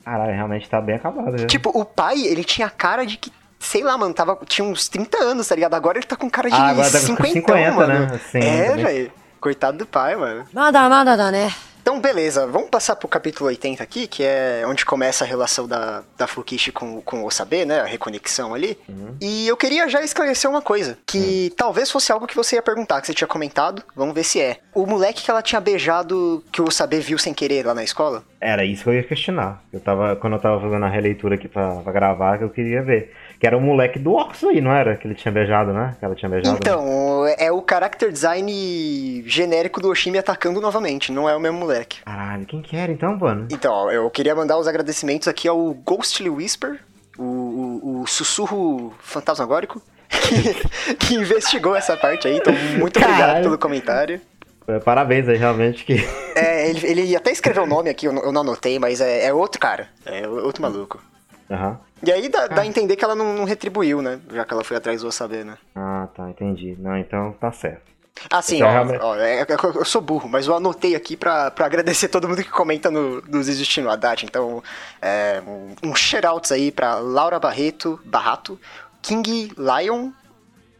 Caralho, 0.04 0.32
realmente 0.32 0.68
tá 0.68 0.80
bem 0.80 0.96
acabado. 0.96 1.36
Viu? 1.36 1.46
Tipo, 1.46 1.70
o 1.70 1.84
pai, 1.84 2.20
ele 2.20 2.44
tinha 2.44 2.68
cara 2.68 3.04
de 3.04 3.16
que 3.16 3.32
sei 3.62 3.82
lá, 3.82 3.96
mano, 3.96 4.12
tava, 4.12 4.36
tinha 4.44 4.66
uns 4.66 4.88
30 4.88 5.16
anos, 5.18 5.46
tá 5.46 5.54
ligado? 5.54 5.74
Agora 5.74 5.96
ele 5.96 6.06
tá 6.06 6.16
com 6.16 6.28
cara 6.28 6.50
de 6.50 6.56
ah, 6.56 6.68
agora 6.70 6.90
tá 6.90 6.98
50, 6.98 7.32
50 7.32 7.72
mano. 7.72 8.06
Né? 8.06 8.10
Assim, 8.14 8.38
é, 8.38 8.76
velho. 8.76 9.12
Coitado 9.40 9.78
do 9.78 9.86
pai, 9.86 10.16
mano. 10.16 10.44
Nada, 10.52 10.88
nada, 10.88 11.30
né? 11.30 11.52
Então, 11.82 12.00
beleza, 12.00 12.46
vamos 12.46 12.70
passar 12.70 12.94
pro 12.94 13.08
capítulo 13.08 13.48
80 13.48 13.82
aqui, 13.82 14.06
que 14.06 14.22
é 14.22 14.62
onde 14.66 14.86
começa 14.86 15.24
a 15.24 15.26
relação 15.26 15.66
da, 15.66 16.04
da 16.16 16.28
Fukishi 16.28 16.70
com, 16.70 17.02
com 17.02 17.22
o 17.22 17.26
Osabe, 17.26 17.64
né? 17.64 17.80
A 17.80 17.84
reconexão 17.84 18.54
ali. 18.54 18.78
Uhum. 18.88 19.16
E 19.20 19.48
eu 19.48 19.56
queria 19.56 19.88
já 19.88 20.00
esclarecer 20.00 20.48
uma 20.48 20.62
coisa, 20.62 20.96
que 21.04 21.48
uhum. 21.50 21.56
talvez 21.56 21.90
fosse 21.90 22.12
algo 22.12 22.28
que 22.28 22.36
você 22.36 22.54
ia 22.54 22.62
perguntar, 22.62 23.00
que 23.00 23.08
você 23.08 23.14
tinha 23.14 23.26
comentado. 23.26 23.82
Vamos 23.96 24.14
ver 24.14 24.22
se 24.22 24.40
é. 24.40 24.58
O 24.72 24.86
moleque 24.86 25.24
que 25.24 25.30
ela 25.30 25.42
tinha 25.42 25.60
beijado, 25.60 26.44
que 26.52 26.62
o 26.62 26.66
Osabe 26.68 27.00
viu 27.00 27.18
sem 27.18 27.34
querer 27.34 27.66
lá 27.66 27.74
na 27.74 27.82
escola? 27.82 28.22
Era 28.40 28.64
isso 28.64 28.84
que 28.84 28.90
eu 28.90 28.94
ia 28.94 29.02
questionar. 29.02 29.60
Eu 29.72 29.80
tava, 29.80 30.14
quando 30.14 30.34
eu 30.34 30.40
tava 30.40 30.60
fazendo 30.60 30.84
a 30.84 30.88
releitura 30.88 31.34
aqui 31.34 31.48
pra, 31.48 31.76
pra 31.76 31.92
gravar, 31.92 32.38
que 32.38 32.44
eu 32.44 32.50
queria 32.50 32.80
ver. 32.82 33.12
Que 33.42 33.46
era 33.48 33.58
o 33.58 33.60
moleque 33.60 33.98
do 33.98 34.12
Ox 34.12 34.44
aí, 34.44 34.60
não 34.60 34.70
era? 34.70 34.96
Que 34.96 35.04
ele 35.04 35.16
tinha 35.16 35.32
beijado, 35.32 35.72
né? 35.72 35.96
Que 35.98 36.04
ela 36.04 36.14
tinha 36.14 36.28
beijado. 36.28 36.56
Então, 36.56 37.24
né? 37.24 37.34
é 37.40 37.50
o 37.50 37.60
character 37.68 38.12
design 38.12 39.24
genérico 39.26 39.80
do 39.80 39.88
Oshimi 39.88 40.16
atacando 40.16 40.60
novamente, 40.60 41.10
não 41.10 41.28
é 41.28 41.34
o 41.34 41.40
mesmo 41.40 41.58
moleque. 41.58 42.04
Caralho, 42.04 42.46
quem 42.46 42.62
que 42.62 42.76
era 42.76 42.92
então, 42.92 43.18
mano? 43.18 43.48
Então, 43.50 43.90
eu 43.90 44.08
queria 44.10 44.32
mandar 44.32 44.58
os 44.58 44.68
agradecimentos 44.68 45.26
aqui 45.26 45.48
ao 45.48 45.74
Ghostly 45.74 46.30
Whisper, 46.30 46.78
o, 47.18 47.24
o, 47.24 48.02
o 48.02 48.06
sussurro 48.06 48.94
fantasmagórico, 49.00 49.82
que, 50.08 50.94
que, 50.94 51.14
investigou 51.16 51.74
essa 51.74 51.96
parte 51.96 52.28
aí. 52.28 52.36
Então, 52.36 52.54
muito 52.78 53.00
Caralho. 53.00 53.22
obrigado 53.22 53.42
pelo 53.42 53.58
comentário. 53.58 54.20
É, 54.68 54.78
parabéns 54.78 55.28
aí, 55.28 55.36
realmente 55.36 55.84
que. 55.84 55.96
É, 56.36 56.70
ele, 56.70 56.86
ele 56.86 57.16
até 57.16 57.32
escreveu 57.32 57.64
o 57.64 57.66
nome 57.66 57.90
aqui, 57.90 58.06
eu 58.06 58.32
não 58.32 58.40
anotei, 58.40 58.78
mas 58.78 59.00
é, 59.00 59.26
é 59.26 59.34
outro 59.34 59.60
cara. 59.60 59.88
É 60.06 60.26
outro 60.28 60.62
maluco. 60.62 61.02
Aham. 61.50 61.70
Uhum. 61.70 61.91
E 62.04 62.10
aí 62.10 62.28
dá, 62.28 62.48
dá, 62.48 62.62
a 62.62 62.66
entender 62.66 62.96
que 62.96 63.04
ela 63.04 63.14
não, 63.14 63.34
não, 63.34 63.44
retribuiu, 63.44 64.02
né? 64.02 64.20
Já 64.32 64.44
que 64.44 64.52
ela 64.52 64.64
foi 64.64 64.76
atrás 64.76 65.02
do 65.02 65.12
saber, 65.12 65.44
né? 65.44 65.56
Ah, 65.74 66.08
tá, 66.14 66.28
entendi. 66.28 66.76
Não, 66.78 66.96
então 66.96 67.32
tá 67.40 67.52
certo. 67.52 67.92
Ah, 68.30 68.42
sim, 68.42 68.56
então, 68.56 68.68
ó, 68.68 68.72
realmente... 68.72 69.02
ó 69.02 69.16
é, 69.16 69.40
é, 69.40 69.46
eu 69.74 69.84
sou 69.84 70.00
burro, 70.00 70.28
mas 70.28 70.46
eu 70.46 70.54
anotei 70.54 70.94
aqui 70.94 71.16
pra, 71.16 71.50
pra 71.50 71.66
agradecer 71.66 72.08
todo 72.08 72.28
mundo 72.28 72.42
que 72.42 72.50
comenta 72.50 72.90
no, 72.90 73.22
nos 73.22 73.48
Existindo 73.48 73.88
Haddad. 73.88 74.24
Então, 74.24 74.62
é, 75.00 75.42
um, 75.46 75.90
um 75.90 75.94
shoutouts 75.94 76.52
aí 76.52 76.70
pra 76.70 76.96
Laura 76.96 77.38
Barreto, 77.38 77.98
Barrato, 78.04 78.60
King 79.00 79.52
Lion 79.56 80.10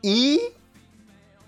e. 0.02 0.52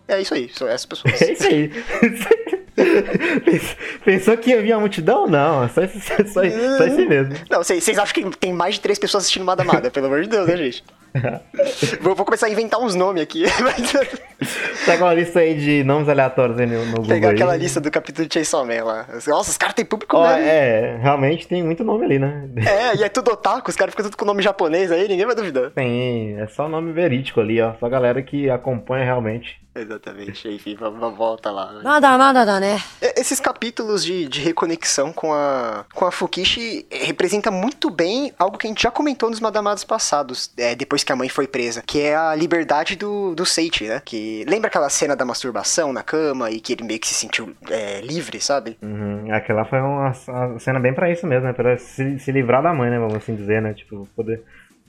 É 0.06 0.20
isso 0.20 0.34
aí, 0.34 0.48
são 0.50 0.68
essas 0.68 0.86
pessoas. 0.86 1.14
É 1.22 1.32
isso 1.32 1.46
aí. 1.46 1.70
Pensou 4.04 4.36
que 4.36 4.50
ia 4.50 4.60
vir 4.60 4.72
a 4.72 4.78
multidão? 4.78 5.26
Não, 5.26 5.64
é 5.64 5.68
só 5.68 5.82
esse, 5.82 6.00
só, 6.00 6.14
só 6.32 6.42
esse 6.42 7.06
mesmo. 7.06 7.34
Não, 7.50 7.62
vocês 7.62 7.98
acham 7.98 8.30
que 8.30 8.38
tem 8.38 8.52
mais 8.52 8.74
de 8.74 8.80
três 8.80 8.98
pessoas 8.98 9.24
assistindo 9.24 9.44
Madamada, 9.44 9.90
pelo 9.90 10.06
amor 10.06 10.22
de 10.22 10.28
Deus, 10.28 10.46
né, 10.46 10.56
gente? 10.56 10.84
vou, 12.00 12.14
vou 12.14 12.24
começar 12.24 12.46
a 12.46 12.50
inventar 12.50 12.80
uns 12.80 12.94
nomes 12.94 13.22
aqui. 13.22 13.44
Pega 14.84 15.04
uma 15.04 15.14
lista 15.14 15.40
aí 15.40 15.54
de 15.54 15.84
nomes 15.84 16.08
aleatórios 16.08 16.58
aí 16.58 16.66
no, 16.66 16.84
no 16.84 16.90
Google. 16.96 17.08
Pegar 17.08 17.30
aquela 17.30 17.52
aí. 17.52 17.60
lista 17.60 17.80
do 17.80 17.90
capítulo 17.90 18.26
de 18.26 18.34
Chainsaw 18.34 18.66
Man 18.66 18.82
lá. 18.84 19.06
Nossa, 19.26 19.50
os 19.50 19.56
caras 19.56 19.74
têm 19.74 19.84
público 19.84 20.16
Ó, 20.16 20.26
mesmo. 20.26 20.42
é, 20.42 20.98
realmente 21.00 21.46
tem 21.46 21.62
muito 21.62 21.84
nome 21.84 22.04
ali, 22.04 22.18
né? 22.18 22.48
É, 22.66 22.96
e 22.96 23.04
é 23.04 23.08
tudo 23.08 23.30
otaku, 23.30 23.70
os 23.70 23.76
caras 23.76 23.92
ficam 23.92 24.04
tudo 24.04 24.16
com 24.16 24.24
nome 24.24 24.42
japonês 24.42 24.90
aí, 24.90 25.06
ninguém 25.06 25.24
vai 25.24 25.36
duvidar. 25.36 25.70
Tem, 25.70 26.36
é 26.38 26.46
só 26.48 26.68
nome 26.68 26.92
verídico 26.92 27.40
ali, 27.40 27.60
ó. 27.60 27.74
Só 27.78 27.88
galera 27.88 28.20
que 28.20 28.50
acompanha 28.50 29.04
realmente. 29.04 29.63
Exatamente, 29.74 30.48
enfim, 30.48 30.76
volta 31.16 31.50
lá. 31.50 31.72
Né? 31.72 31.80
Nada, 31.82 32.16
nada, 32.16 32.44
dá, 32.44 32.60
né? 32.60 32.80
Esses 33.16 33.40
capítulos 33.40 34.04
de, 34.04 34.28
de 34.28 34.40
reconexão 34.40 35.12
com 35.12 35.32
a, 35.32 35.84
com 35.92 36.04
a 36.04 36.12
Fukishi 36.12 36.86
representa 36.90 37.50
muito 37.50 37.90
bem 37.90 38.32
algo 38.38 38.56
que 38.56 38.66
a 38.66 38.70
gente 38.70 38.82
já 38.82 38.90
comentou 38.90 39.28
nos 39.28 39.40
Madamados 39.40 39.84
passados, 39.84 40.50
é, 40.56 40.74
depois 40.74 41.02
que 41.02 41.12
a 41.12 41.16
mãe 41.16 41.28
foi 41.28 41.46
presa, 41.46 41.82
que 41.84 42.00
é 42.00 42.14
a 42.16 42.34
liberdade 42.34 42.96
do, 42.96 43.34
do 43.34 43.44
Seiichi, 43.44 43.88
né? 43.88 44.00
Que 44.04 44.44
lembra 44.48 44.68
aquela 44.68 44.88
cena 44.88 45.16
da 45.16 45.24
masturbação 45.24 45.92
na 45.92 46.02
cama 46.02 46.50
e 46.50 46.60
que 46.60 46.72
ele 46.72 46.84
meio 46.84 47.00
que 47.00 47.08
se 47.08 47.14
sentiu 47.14 47.54
é, 47.68 48.00
livre, 48.00 48.40
sabe? 48.40 48.78
Uhum, 48.80 49.32
aquela 49.32 49.64
foi 49.64 49.80
uma, 49.80 50.12
uma, 50.28 50.58
cena 50.60 50.78
bem 50.78 50.94
para 50.94 51.10
isso 51.10 51.26
mesmo, 51.26 51.46
né? 51.46 51.52
Pra 51.52 51.76
se, 51.76 52.18
se 52.18 52.30
livrar 52.32 52.62
da 52.62 52.72
mãe, 52.72 52.90
né? 52.90 52.98
Vamos 52.98 53.16
assim 53.16 53.34
dizer, 53.34 53.60
né? 53.60 53.74
Tipo, 53.74 54.08
poder 54.14 54.42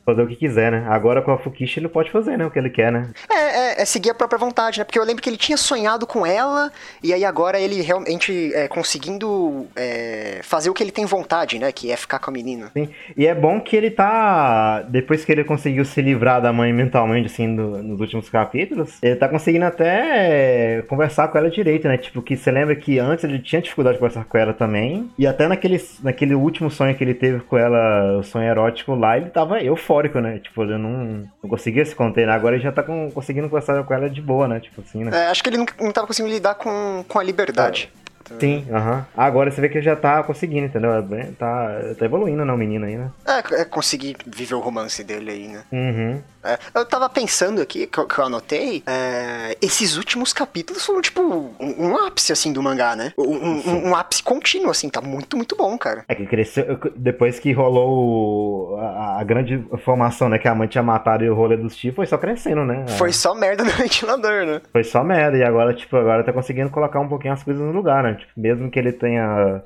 fazer 0.05 0.21
o 0.21 0.27
que 0.27 0.35
quiser, 0.35 0.71
né? 0.71 0.85
Agora 0.87 1.21
com 1.21 1.31
a 1.31 1.37
Fukishi 1.37 1.79
ele 1.79 1.87
pode 1.87 2.11
fazer, 2.11 2.37
né? 2.37 2.45
O 2.45 2.51
que 2.51 2.59
ele 2.59 2.69
quer, 2.69 2.91
né? 2.91 3.09
É, 3.29 3.35
é, 3.79 3.81
é 3.81 3.85
seguir 3.85 4.11
a 4.11 4.13
própria 4.13 4.37
vontade, 4.37 4.79
né? 4.79 4.83
Porque 4.85 4.99
eu 4.99 5.03
lembro 5.03 5.21
que 5.21 5.29
ele 5.29 5.37
tinha 5.37 5.57
sonhado 5.57 6.05
com 6.05 6.25
ela, 6.25 6.71
e 7.03 7.13
aí 7.13 7.25
agora 7.25 7.59
ele 7.59 7.81
realmente 7.81 8.51
é, 8.53 8.67
conseguindo 8.67 9.67
é, 9.75 10.39
fazer 10.43 10.69
o 10.69 10.73
que 10.73 10.83
ele 10.83 10.91
tem 10.91 11.05
vontade, 11.05 11.57
né? 11.59 11.71
Que 11.71 11.91
é 11.91 11.97
ficar 11.97 12.19
com 12.19 12.29
a 12.29 12.33
menina. 12.33 12.71
Sim. 12.73 12.89
E 13.17 13.25
é 13.25 13.33
bom 13.33 13.59
que 13.59 13.75
ele 13.75 13.89
tá. 13.91 14.81
Depois 14.89 15.25
que 15.25 15.31
ele 15.31 15.43
conseguiu 15.43 15.83
se 15.85 16.01
livrar 16.01 16.41
da 16.41 16.51
mãe 16.53 16.71
mentalmente, 16.71 17.27
assim, 17.27 17.55
do- 17.55 17.81
nos 17.83 17.99
últimos 17.99 18.29
capítulos, 18.29 18.97
ele 19.01 19.15
tá 19.15 19.27
conseguindo 19.27 19.65
até 19.65 20.83
conversar 20.87 21.27
com 21.29 21.37
ela 21.37 21.49
direito, 21.49 21.87
né? 21.87 21.97
Tipo, 21.97 22.21
que 22.21 22.35
você 22.35 22.51
lembra 22.51 22.75
que 22.75 22.99
antes 22.99 23.23
ele 23.23 23.39
tinha 23.39 23.61
dificuldade 23.61 23.95
de 23.95 23.99
conversar 23.99 24.25
com 24.25 24.37
ela 24.37 24.53
também. 24.53 25.09
E 25.17 25.25
até 25.27 25.47
naquele, 25.47 25.81
naquele 26.03 26.35
último 26.35 26.69
sonho 26.69 26.95
que 26.95 27.03
ele 27.03 27.13
teve 27.13 27.39
com 27.41 27.57
ela, 27.57 28.17
o 28.19 28.23
sonho 28.23 28.47
erótico 28.47 28.93
lá, 28.95 29.17
ele 29.17 29.29
tava 29.29 29.61
eufórico, 29.95 30.19
né? 30.19 30.39
Tipo, 30.39 30.63
ele 30.63 30.77
não, 30.77 31.27
não 31.41 31.49
conseguia 31.49 31.85
se 31.85 31.95
conter, 31.95 32.27
né? 32.27 32.33
Agora 32.33 32.55
ele 32.55 32.63
já 32.63 32.71
tá 32.71 32.83
com- 32.83 33.09
conseguindo 33.11 33.49
conversar 33.49 33.81
com 33.83 33.93
ela 33.93 34.09
de 34.09 34.21
boa, 34.21 34.47
né? 34.47 34.59
Tipo 34.59 34.81
assim, 34.81 35.03
né? 35.03 35.11
É, 35.13 35.27
acho 35.27 35.41
que 35.43 35.49
ele 35.49 35.57
não, 35.57 35.65
não 35.79 35.91
tava 35.91 36.07
conseguindo 36.07 36.33
lidar 36.33 36.55
com, 36.55 37.03
com 37.07 37.19
a 37.19 37.23
liberdade. 37.23 37.91
Sim, 38.39 38.65
aham. 38.71 39.05
Agora 39.15 39.51
você 39.51 39.61
vê 39.61 39.69
que 39.69 39.77
ele 39.77 39.85
já 39.85 39.95
tá 39.95 40.23
conseguindo, 40.23 40.65
entendeu? 40.65 40.91
É 40.93 41.01
Tá, 41.37 41.69
tá 41.97 42.05
evoluindo, 42.05 42.43
né? 42.43 42.51
O 42.51 42.57
menino 42.57 42.85
aí, 42.85 42.97
né? 42.97 43.11
É, 43.23 43.61
é 43.61 43.65
conseguir 43.65 44.17
viver 44.25 44.55
o 44.55 44.59
romance 44.59 45.03
dele 45.03 45.29
aí, 45.29 45.47
né? 45.47 45.63
Uhum. 45.71 46.21
É, 46.45 46.59
eu 46.79 46.85
tava 46.85 47.09
pensando 47.09 47.61
aqui, 47.61 47.87
que 47.87 47.97
eu, 47.97 48.05
que 48.07 48.17
eu 48.19 48.25
anotei, 48.25 48.83
é, 48.85 49.57
esses 49.61 49.97
últimos 49.97 50.31
capítulos 50.33 50.85
foram, 50.85 51.01
tipo, 51.01 51.21
um, 51.21 51.53
um 51.59 51.97
ápice, 52.05 52.31
assim, 52.31 52.53
do 52.53 52.61
mangá, 52.61 52.95
né? 52.95 53.13
Um, 53.17 53.23
um- 53.35 53.89
um 53.89 53.95
ápice 53.95 54.21
contínuo, 54.23 54.69
assim, 54.71 54.89
tá 54.89 55.01
muito, 55.01 55.35
muito 55.35 55.55
bom, 55.55 55.77
cara. 55.77 56.03
É 56.07 56.15
que 56.15 56.25
cresceu. 56.25 56.79
Depois 56.95 57.39
que 57.39 57.51
rolou 57.51 58.77
a, 58.79 59.19
a 59.19 59.23
grande 59.23 59.63
formação, 59.83 60.29
né? 60.29 60.37
Que 60.37 60.47
a 60.47 60.55
mãe 60.55 60.67
tinha 60.67 60.83
matado 60.83 61.23
e 61.23 61.29
o 61.29 61.35
rolê 61.35 61.57
dos 61.57 61.75
tios, 61.75 61.95
foi 61.95 62.05
só 62.05 62.17
crescendo, 62.17 62.63
né? 62.65 62.85
Foi 62.97 63.11
só 63.11 63.33
merda 63.33 63.63
no 63.63 63.71
ventilador, 63.77 64.45
né? 64.45 64.61
Foi 64.71 64.83
só 64.83 65.03
merda. 65.03 65.37
E 65.37 65.43
agora, 65.43 65.73
tipo, 65.73 65.95
agora 65.97 66.23
tá 66.23 66.31
conseguindo 66.33 66.69
colocar 66.69 66.99
um 66.99 67.07
pouquinho 67.07 67.33
as 67.33 67.43
coisas 67.43 67.61
no 67.61 67.71
lugar, 67.71 68.03
né? 68.03 68.15
Tipo, 68.15 68.31
mesmo 68.37 68.69
que 68.69 68.79
ele 68.79 68.91
tenha. 68.91 69.61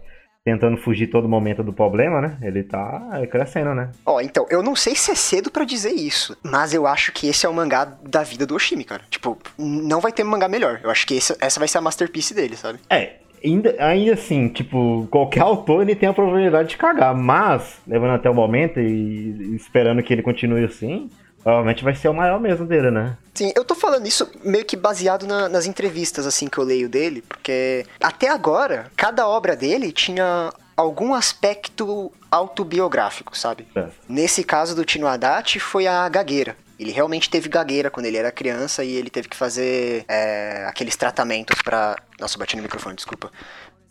Tentando 0.50 0.78
fugir 0.78 1.06
todo 1.08 1.30
momento 1.30 1.62
do 1.64 1.72
problema, 1.72 2.20
né? 2.20 2.36
Ele 2.42 2.64
tá 2.64 3.22
crescendo, 3.30 3.76
né? 3.76 3.92
Ó, 4.04 4.20
então, 4.20 4.48
eu 4.50 4.64
não 4.64 4.76
sei 4.76 4.96
se 4.96 5.12
é 5.12 5.16
cedo 5.16 5.52
pra 5.52 5.64
dizer 5.64 5.92
isso, 5.92 6.36
mas 6.42 6.74
eu 6.74 6.88
acho 6.88 7.12
que 7.12 7.28
esse 7.28 7.46
é 7.46 7.50
o 7.50 7.54
mangá 7.54 7.86
da 8.04 8.24
vida 8.24 8.48
do 8.48 8.56
Oshimi, 8.56 8.84
cara. 8.84 9.04
Tipo, 9.12 9.38
não 9.60 10.00
vai 10.02 10.12
ter 10.12 10.24
mangá 10.24 10.48
melhor. 10.48 10.80
Eu 10.84 10.90
acho 10.90 11.06
que 11.06 11.14
esse- 11.14 11.38
essa 11.40 11.60
vai 11.60 11.68
ser 11.68 11.78
a 11.78 11.82
masterpiece 11.82 12.34
dele, 12.34 12.56
sabe? 12.56 12.80
É, 12.90 13.18
ainda, 13.46 13.76
ainda 13.78 14.14
assim, 14.14 14.48
tipo, 14.48 15.08
qualquer 15.12 15.42
autor 15.42 15.84
ele 15.84 15.94
tem 15.96 16.10
a 16.10 16.14
probabilidade 16.14 16.70
de 16.70 16.78
cagar, 16.78 17.14
mas, 17.16 17.78
levando 17.86 18.16
até 18.16 18.28
o 18.28 18.34
momento 18.34 18.80
e 18.80 19.56
esperando 19.56 20.02
que 20.02 20.12
ele 20.12 20.24
continue 20.24 20.66
assim, 20.66 21.12
provavelmente 21.44 21.84
vai 21.84 21.94
ser 21.94 22.10
o 22.10 22.14
maior 22.14 22.40
mesmo 22.40 22.66
dele, 22.66 22.90
né? 22.90 23.16
Sim, 23.40 23.54
eu 23.56 23.64
tô 23.64 23.74
falando 23.74 24.06
isso 24.06 24.30
meio 24.44 24.66
que 24.66 24.76
baseado 24.76 25.26
na- 25.26 25.48
nas 25.48 25.66
entrevistas, 25.66 26.28
assim, 26.28 26.50
que 26.50 26.58
eu 26.58 26.64
leio 26.66 26.90
dele, 26.90 27.22
porque 27.22 27.86
até 28.02 28.28
agora, 28.28 28.92
cada 28.98 29.26
obra 29.30 29.56
dele 29.56 29.94
tinha 29.94 30.52
algum 30.76 31.14
aspecto 31.14 32.12
autobiográfico, 32.30 33.38
sabe? 33.38 33.66
É. 33.74 33.88
Nesse 34.10 34.44
caso 34.44 34.76
do 34.76 34.84
Tino 34.84 35.08
Haddad, 35.08 35.58
foi 35.58 35.88
a 35.88 36.10
gagueira. 36.10 36.58
Ele 36.78 36.92
realmente 36.92 37.30
teve 37.30 37.48
gagueira 37.48 37.90
quando 37.90 38.08
ele 38.08 38.18
era 38.18 38.30
criança 38.30 38.84
e 38.84 38.92
ele 38.94 39.10
teve 39.10 39.30
que 39.30 39.38
fazer 39.38 40.04
é, 40.10 40.66
aqueles 40.68 40.98
tratamentos 40.98 41.62
pra. 41.62 41.96
Nossa, 42.20 42.38
bati 42.38 42.58
no 42.58 42.62
microfone, 42.64 42.98
desculpa. 42.98 43.32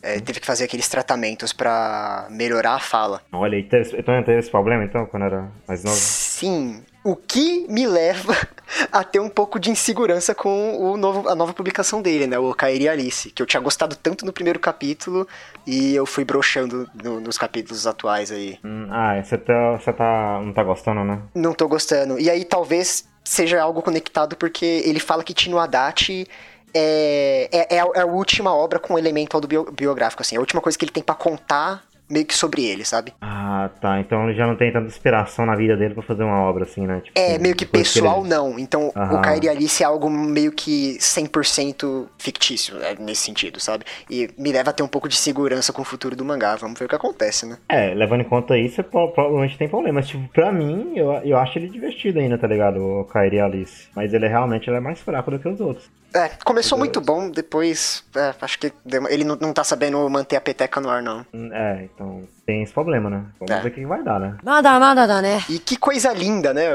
É, 0.01 0.19
teve 0.19 0.39
que 0.39 0.45
fazer 0.47 0.63
aqueles 0.63 0.87
tratamentos 0.87 1.51
pra 1.51 2.27
melhorar 2.29 2.75
a 2.75 2.79
fala. 2.79 3.21
Olha, 3.31 3.57
e 3.57 3.63
teve, 3.63 3.97
então 3.97 4.23
teve 4.23 4.39
esse 4.39 4.49
problema 4.49 4.83
então, 4.83 5.05
quando 5.05 5.23
era 5.25 5.51
mais 5.67 5.83
novo? 5.83 5.97
Sim. 5.97 6.83
O 7.03 7.15
que 7.15 7.65
me 7.69 7.85
leva 7.87 8.33
a 8.91 9.03
ter 9.03 9.19
um 9.19 9.29
pouco 9.29 9.59
de 9.59 9.69
insegurança 9.71 10.33
com 10.35 10.77
o 10.77 10.95
novo, 10.97 11.27
a 11.27 11.35
nova 11.35 11.53
publicação 11.53 12.01
dele, 12.01 12.27
né? 12.27 12.37
O 12.39 12.53
Kairi 12.53 12.87
Alice. 12.87 13.29
Que 13.31 13.41
eu 13.41 13.45
tinha 13.45 13.59
gostado 13.61 13.95
tanto 13.95 14.25
no 14.25 14.31
primeiro 14.33 14.59
capítulo 14.59 15.27
e 15.65 15.95
eu 15.95 16.05
fui 16.05 16.23
broxando 16.23 16.89
no- 17.03 17.19
nos 17.19 17.37
capítulos 17.37 17.85
atuais 17.87 18.31
aí. 18.31 18.57
Hum, 18.63 18.87
ah, 18.91 19.21
você 19.21 19.37
tá, 19.37 19.71
você 19.77 19.91
tá, 19.93 20.41
não 20.43 20.53
tá 20.53 20.63
gostando, 20.63 21.03
né? 21.03 21.21
Não 21.35 21.53
tô 21.53 21.67
gostando. 21.67 22.19
E 22.19 22.29
aí 22.29 22.43
talvez 22.45 23.07
seja 23.23 23.61
algo 23.61 23.81
conectado 23.81 24.35
porque 24.35 24.65
ele 24.85 24.99
fala 24.99 25.23
que 25.23 25.33
Tino 25.33 25.59
Haddad 25.59 26.27
é, 26.73 27.49
é, 27.51 27.75
é, 27.75 27.79
a, 27.79 27.87
é 27.95 28.01
a 28.01 28.05
última 28.05 28.53
obra 28.53 28.79
com 28.79 28.97
elemento 28.97 29.35
autobiográfico, 29.35 30.21
assim. 30.21 30.35
É 30.35 30.37
a 30.37 30.41
última 30.41 30.61
coisa 30.61 30.77
que 30.77 30.85
ele 30.85 30.91
tem 30.91 31.03
pra 31.03 31.15
contar 31.15 31.83
meio 32.09 32.25
que 32.25 32.35
sobre 32.35 32.65
ele, 32.65 32.83
sabe? 32.85 33.13
Ah, 33.21 33.69
tá. 33.81 33.99
Então 33.99 34.27
ele 34.27 34.37
já 34.37 34.47
não 34.47 34.55
tem 34.55 34.71
tanta 34.71 34.87
inspiração 34.87 35.45
na 35.45 35.55
vida 35.55 35.75
dele 35.77 35.93
pra 35.93 36.03
fazer 36.03 36.23
uma 36.23 36.41
obra 36.41 36.63
assim, 36.63 36.85
né? 36.87 37.01
Tipo, 37.03 37.17
É, 37.19 37.37
meio 37.37 37.55
que 37.55 37.65
pessoal 37.65 38.19
ele- 38.21 38.29
não. 38.29 38.57
Então, 38.59 38.87
o. 38.89 39.21
Kairi 39.21 39.47
Alice 39.49 39.83
é 39.83 39.85
algo 39.85 40.09
meio 40.09 40.51
que 40.51 40.97
100% 40.99 42.07
fictício, 42.17 42.75
né, 42.77 42.95
nesse 42.99 43.21
sentido, 43.23 43.59
sabe? 43.59 43.85
E 44.09 44.29
me 44.37 44.51
leva 44.51 44.69
a 44.69 44.73
ter 44.73 44.83
um 44.83 44.87
pouco 44.87 45.07
de 45.07 45.15
segurança 45.15 45.71
com 45.71 45.81
o 45.81 45.85
futuro 45.85 46.15
do 46.15 46.25
mangá. 46.25 46.55
Vamos 46.55 46.77
ver 46.79 46.85
o 46.85 46.89
que 46.89 46.95
acontece, 46.95 47.45
né? 47.45 47.57
É, 47.69 47.93
levando 47.93 48.21
em 48.21 48.25
conta 48.25 48.57
isso, 48.57 48.83
pro- 48.83 49.09
provavelmente 49.11 49.57
tem 49.57 49.67
problema. 49.67 49.99
Mas, 49.99 50.07
tipo, 50.07 50.27
pra 50.29 50.51
mim, 50.51 50.93
eu, 50.95 51.11
eu 51.23 51.37
acho 51.37 51.57
ele 51.57 51.67
divertido 51.69 52.19
ainda, 52.19 52.37
tá 52.37 52.47
ligado? 52.47 52.79
O 52.81 53.03
Kairi 53.05 53.39
Alice. 53.39 53.87
Mas 53.95 54.13
ele 54.13 54.25
é 54.25 54.29
realmente 54.29 54.69
ele 54.69 54.77
é 54.77 54.79
mais 54.79 54.99
fraco 54.99 55.31
do 55.31 55.39
que 55.39 55.47
os 55.47 55.59
outros. 55.59 55.89
É, 56.13 56.29
começou 56.43 56.75
muito 56.77 56.99
bom, 56.99 57.29
depois. 57.29 58.03
é, 58.15 58.33
acho 58.41 58.57
que 58.57 58.71
ele 59.09 59.23
não, 59.23 59.35
não 59.35 59.53
tá 59.53 59.63
sabendo 59.63 60.09
manter 60.09 60.37
a 60.37 60.41
peteca 60.41 60.81
no 60.81 60.89
ar, 60.89 61.03
não. 61.03 61.23
Hum, 61.33 61.49
É, 61.53 61.83
então 61.99 62.23
tem 62.45 62.63
esse 62.63 62.71
problema, 62.71 63.09
né? 63.09 63.25
Vamos 63.37 63.53
é. 63.53 63.59
ver 63.59 63.67
o 63.67 63.71
que 63.71 63.85
vai 63.85 64.01
dar, 64.01 64.21
né? 64.21 64.37
Nada, 64.41 64.79
nada, 64.79 65.05
dá, 65.05 65.21
né? 65.21 65.43
E 65.49 65.59
que 65.59 65.75
coisa 65.75 66.13
linda, 66.13 66.53
né? 66.53 66.67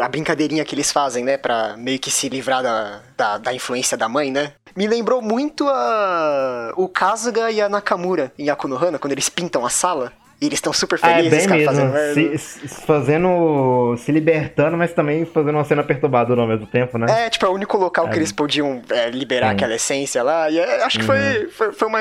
A 0.00 0.08
brincadeirinha 0.08 0.64
que 0.64 0.72
eles 0.72 0.92
fazem, 0.92 1.24
né? 1.24 1.36
Pra 1.36 1.76
meio 1.76 1.98
que 1.98 2.12
se 2.12 2.28
livrar 2.28 2.62
da, 2.62 3.00
da, 3.16 3.38
da 3.38 3.52
influência 3.52 3.96
da 3.96 4.08
mãe, 4.08 4.30
né? 4.30 4.52
Me 4.76 4.86
lembrou 4.86 5.20
muito 5.20 5.66
a, 5.68 6.72
o 6.76 6.88
Kazuga 6.88 7.50
e 7.50 7.60
a 7.60 7.68
Nakamura 7.68 8.32
em 8.38 8.48
Akunohana, 8.48 9.00
quando 9.00 9.12
eles 9.12 9.28
pintam 9.28 9.66
a 9.66 9.70
sala. 9.70 10.12
E 10.38 10.46
eles 10.46 10.58
estão 10.58 10.72
super 10.72 10.98
Ah, 11.02 11.12
é 11.12 11.16
felizes, 11.16 11.38
bem 11.38 11.48
cara, 11.48 11.64
fazendo 11.64 11.92
merda. 11.92 12.38
Se, 12.38 12.68
fazendo. 12.68 13.96
se 13.96 14.12
libertando, 14.12 14.76
mas 14.76 14.92
também 14.92 15.24
fazendo 15.24 15.54
uma 15.54 15.64
cena 15.64 15.82
perturbadora 15.82 16.42
ao 16.42 16.46
mesmo 16.46 16.66
tempo, 16.66 16.98
né? 16.98 17.06
É, 17.26 17.30
tipo, 17.30 17.46
é 17.46 17.48
o 17.48 17.52
único 17.52 17.78
local 17.78 18.08
que 18.10 18.16
eles 18.16 18.32
podiam 18.32 18.82
é, 18.90 19.08
liberar 19.08 19.48
Sim. 19.48 19.54
aquela 19.54 19.74
essência 19.74 20.22
lá. 20.22 20.50
E 20.50 20.58
é, 20.58 20.82
acho 20.82 20.98
que 20.98 21.04
foi, 21.04 21.48
foi, 21.50 21.72
foi 21.72 21.88
uma, 21.88 22.00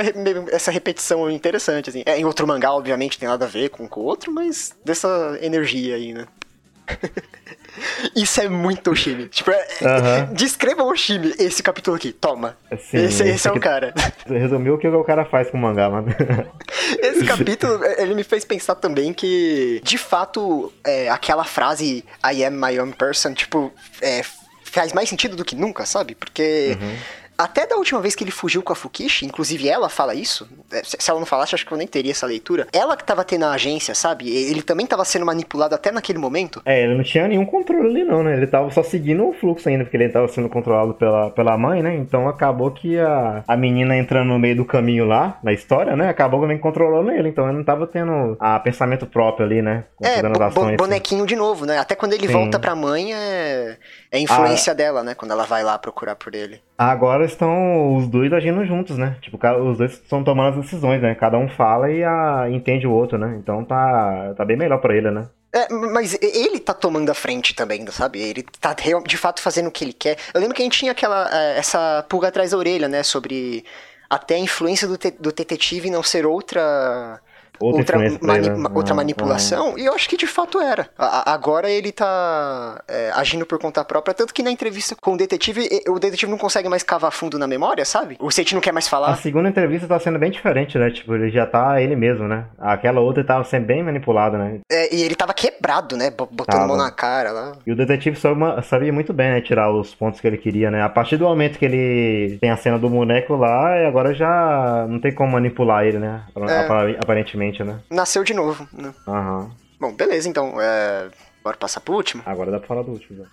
essa 0.51 0.69
repetição 0.69 1.31
interessante, 1.31 1.89
assim. 1.89 2.03
É, 2.05 2.19
em 2.19 2.25
outro 2.25 2.45
mangá, 2.45 2.73
obviamente, 2.73 3.17
tem 3.17 3.29
nada 3.29 3.45
a 3.45 3.47
ver 3.47 3.69
com 3.69 3.87
o 3.89 4.03
outro, 4.03 4.33
mas 4.33 4.75
dessa 4.83 5.37
energia 5.41 5.95
aí, 5.95 6.13
né? 6.13 6.25
Isso 8.15 8.41
é 8.41 8.47
muito 8.49 8.91
Oshimi. 8.91 9.27
Tipo, 9.27 9.51
é, 9.51 9.67
é- 9.81 9.85
Aham. 9.85 10.33
descreva 10.33 10.83
o 10.83 10.89
Oshimi, 10.89 11.33
esse 11.39 11.61
capítulo 11.61 11.95
aqui, 11.97 12.11
toma. 12.11 12.57
Sim, 12.71 12.97
esse, 12.97 13.23
esse 13.23 13.23
esse 13.29 13.47
é 13.47 13.51
o 13.51 13.59
cara. 13.59 13.93
Resumiu 14.27 14.75
o 14.75 14.77
que 14.77 14.87
o 14.87 15.03
cara 15.03 15.25
faz 15.25 15.49
com 15.49 15.57
o 15.57 15.61
mangá, 15.61 15.89
mano. 15.89 16.07
Esse 17.01 17.25
capítulo, 17.25 17.83
ele 17.97 18.13
me 18.15 18.23
fez 18.23 18.43
pensar 18.45 18.75
também 18.75 19.13
que, 19.13 19.81
de 19.83 19.97
fato, 19.97 20.71
é, 20.83 21.09
aquela 21.09 21.43
frase 21.43 22.03
I 22.23 22.43
am 22.43 22.55
my 22.57 22.79
own 22.79 22.91
person, 22.91 23.33
tipo, 23.33 23.71
é, 24.01 24.21
faz 24.63 24.93
mais 24.93 25.07
sentido 25.09 25.35
do 25.35 25.45
que 25.45 25.55
nunca, 25.55 25.85
sabe? 25.85 26.15
Porque 26.15 26.77
até 27.37 27.65
da 27.67 27.75
última 27.75 28.01
vez 28.01 28.15
que 28.15 28.23
ele 28.23 28.31
fugiu 28.31 28.61
com 28.63 28.71
a 28.73 28.75
Fukishi, 28.75 29.25
inclusive 29.25 29.67
ela 29.67 29.89
fala 29.89 30.13
isso, 30.13 30.47
é, 30.71 30.81
se 30.83 31.09
ela 31.09 31.19
não 31.19 31.25
falasse, 31.25 31.55
acho 31.55 31.65
que 31.65 31.71
eu 31.71 31.77
nem 31.77 31.87
teria 31.87 32.11
essa 32.11 32.25
leitura. 32.25 32.67
Ela 32.71 32.95
que 32.95 33.03
tava 33.03 33.23
tendo 33.23 33.43
a 33.45 33.51
agência, 33.51 33.93
sabe? 33.93 34.29
Ele 34.29 34.61
também 34.61 34.85
tava 34.85 35.03
sendo 35.05 35.25
manipulado 35.25 35.75
até 35.75 35.91
naquele 35.91 36.19
momento. 36.19 36.61
É, 36.65 36.83
ele 36.83 36.95
não 36.95 37.03
tinha 37.03 37.27
nenhum 37.27 37.45
controle 37.45 37.89
ali 37.89 38.03
não, 38.03 38.23
né? 38.23 38.35
Ele 38.37 38.47
tava 38.47 38.69
só 38.71 38.81
seguindo 38.83 39.27
o 39.27 39.33
fluxo 39.33 39.67
ainda, 39.69 39.83
porque 39.83 39.97
ele 39.97 40.09
tava 40.09 40.27
sendo 40.27 40.49
controlado 40.49 40.93
pela, 40.93 41.29
pela 41.31 41.57
mãe, 41.57 41.81
né? 41.81 41.95
Então 41.95 42.27
acabou 42.27 42.71
que 42.71 42.97
a, 42.99 43.43
a 43.47 43.57
menina 43.57 43.97
entrando 43.97 44.27
no 44.29 44.39
meio 44.39 44.55
do 44.55 44.65
caminho 44.65 45.05
lá, 45.05 45.39
na 45.43 45.53
história, 45.53 45.95
né? 45.95 46.09
Acabou 46.09 46.41
também 46.41 46.57
controlando 46.57 47.11
ele, 47.11 47.29
então 47.29 47.47
ele 47.47 47.57
não 47.57 47.63
tava 47.63 47.85
tendo 47.87 48.37
a 48.39 48.59
pensamento 48.59 49.05
próprio 49.05 49.45
ali, 49.45 49.61
né? 49.61 49.85
É, 50.01 50.19
as 50.19 50.21
bo- 50.21 50.43
ações. 50.43 50.77
bonequinho 50.77 51.25
de 51.25 51.35
novo, 51.35 51.65
né? 51.65 51.77
Até 51.77 51.95
quando 51.95 52.13
ele 52.13 52.27
Sim. 52.27 52.33
volta 52.33 52.59
pra 52.59 52.75
mãe, 52.75 53.13
é, 53.13 53.77
é 54.17 54.19
influência 54.19 54.73
dela, 54.75 55.03
né? 55.03 55.13
Quando 55.15 55.31
ela 55.31 55.45
vai 55.45 55.63
lá 55.63 55.77
procurar 55.77 56.15
por 56.15 56.33
ele. 56.35 56.61
Agora 56.77 57.25
estão 57.25 57.95
os 57.97 58.07
dois 58.07 58.31
agindo 58.33 58.65
juntos, 58.65 58.97
né? 58.97 59.17
Tipo, 59.21 59.37
os 59.63 59.77
dois 59.77 59.93
estão 59.93 60.23
tomando 60.23 60.57
as 60.57 60.63
decisões, 60.65 61.01
né? 61.01 61.15
Cada 61.15 61.37
um 61.37 61.47
fala 61.49 61.91
e 61.91 62.03
a, 62.03 62.47
entende 62.49 62.85
o 62.87 62.91
outro, 62.91 63.17
né? 63.17 63.35
Então 63.39 63.63
tá, 63.63 64.33
tá 64.35 64.45
bem 64.45 64.57
melhor 64.57 64.79
pra 64.79 64.95
ele, 64.95 65.11
né? 65.11 65.27
É, 65.53 65.71
mas 65.71 66.17
ele 66.21 66.59
tá 66.59 66.73
tomando 66.73 67.09
a 67.09 67.13
frente 67.13 67.55
também, 67.55 67.85
sabe? 67.87 68.21
Ele 68.21 68.43
tá 68.59 68.75
de 69.05 69.15
fato 69.17 69.41
fazendo 69.41 69.67
o 69.67 69.71
que 69.71 69.85
ele 69.85 69.93
quer. 69.93 70.17
Eu 70.33 70.41
lembro 70.41 70.53
que 70.55 70.61
a 70.61 70.65
gente 70.65 70.77
tinha 70.77 70.91
aquela 70.91 71.29
é, 71.31 71.57
essa 71.57 72.05
pulga 72.09 72.27
atrás 72.27 72.51
da 72.51 72.57
orelha, 72.57 72.89
né? 72.89 73.03
Sobre 73.03 73.63
até 74.09 74.35
a 74.35 74.39
influência 74.39 74.85
do, 74.87 74.97
te- 74.97 75.15
do 75.17 75.31
detetive 75.31 75.89
não 75.89 76.03
ser 76.03 76.25
outra 76.25 77.19
Outra, 77.59 77.79
outra, 77.79 78.17
mani- 78.21 78.39
ele, 78.39 78.49
né? 78.49 78.55
ma- 78.57 78.71
outra 78.73 78.93
Ah, 78.93 78.95
manipulação, 78.95 79.77
e 79.77 79.85
eu 79.85 79.93
acho 79.93 80.07
que 80.09 80.17
de 80.17 80.27
fato 80.27 80.59
era. 80.59 80.89
A- 80.97 81.31
a- 81.31 81.33
agora 81.33 81.69
ele 81.69 81.91
tá 81.91 82.81
é, 82.87 83.11
agindo 83.15 83.45
por 83.45 83.59
conta 83.59 83.83
própria, 83.83 84.13
tanto 84.13 84.33
que 84.33 84.43
na 84.43 84.51
entrevista 84.51 84.95
com 84.99 85.13
o 85.13 85.17
detetive, 85.17 85.67
o 85.87 85.99
detetive 85.99 86.29
não 86.31 86.37
consegue 86.37 86.69
mais 86.69 86.83
cavar 86.83 87.11
fundo 87.11 87.37
na 87.39 87.47
memória, 87.47 87.83
sabe? 87.85 88.17
O 88.19 88.31
Sete 88.31 88.53
não 88.53 88.61
quer 88.61 88.71
mais 88.71 88.87
A 88.87 88.89
falar. 88.89 89.15
segunda 89.17 89.49
entrevista 89.49 89.87
tá 89.87 89.99
sendo 89.99 90.19
bem 90.19 90.31
diferente, 90.31 90.77
né? 90.77 90.89
Tipo, 90.89 91.15
ele 91.15 91.29
já 91.29 91.45
tá 91.45 91.81
ele 91.81 91.95
mesmo, 91.95 92.27
né? 92.27 92.45
Aquela 92.59 92.99
outra 92.99 93.23
tava 93.23 93.43
sendo 93.43 93.65
bem 93.65 93.83
manipulado, 93.83 94.37
né? 94.37 94.59
É, 94.71 94.93
e 94.95 95.03
ele 95.03 95.15
tava 95.15 95.33
quebrado, 95.33 95.95
né? 95.97 96.09
bo- 96.11 96.27
Botando 96.31 96.55
a 96.55 96.59
Tava. 96.59 96.67
mão 96.67 96.77
na 96.77 96.91
cara 96.91 97.31
lá. 97.31 97.51
E 97.65 97.71
o 97.71 97.75
detetive 97.75 98.15
soube 98.17 98.39
ma- 98.39 98.61
sabia 98.61 98.91
muito 98.91 99.13
bem, 99.13 99.29
né? 99.31 99.41
Tirar 99.41 99.71
os 99.71 99.93
pontos 99.95 100.19
que 100.19 100.27
ele 100.27 100.37
queria, 100.37 100.69
né? 100.69 100.81
A 100.83 100.89
partir 100.89 101.17
do 101.17 101.25
momento 101.25 101.57
que 101.57 101.65
ele 101.65 102.37
tem 102.39 102.49
a 102.49 102.57
cena 102.57 102.77
do 102.77 102.89
boneco 102.89 103.35
lá, 103.35 103.77
e 103.79 103.85
agora 103.85 104.13
já 104.13 104.85
não 104.89 104.99
tem 104.99 105.13
como 105.13 105.31
manipular 105.31 105.85
ele, 105.85 105.97
né? 105.99 106.21
É. 106.35 106.59
Apa- 106.59 106.95
Né? 107.63 107.79
Nasceu 107.89 108.23
de 108.23 108.33
novo. 108.33 108.67
Né? 108.73 108.93
Aham. 109.07 109.51
Bom, 109.79 109.93
beleza, 109.93 110.27
então. 110.29 110.59
É... 110.59 111.09
Bora 111.43 111.57
passar 111.57 111.79
pro 111.81 111.93
último? 111.93 112.23
Agora 112.25 112.49
dá 112.49 112.57
pra 112.59 112.67
falar 112.67 112.81
do 112.81 112.91
último. 112.91 113.19
já. 113.23 113.25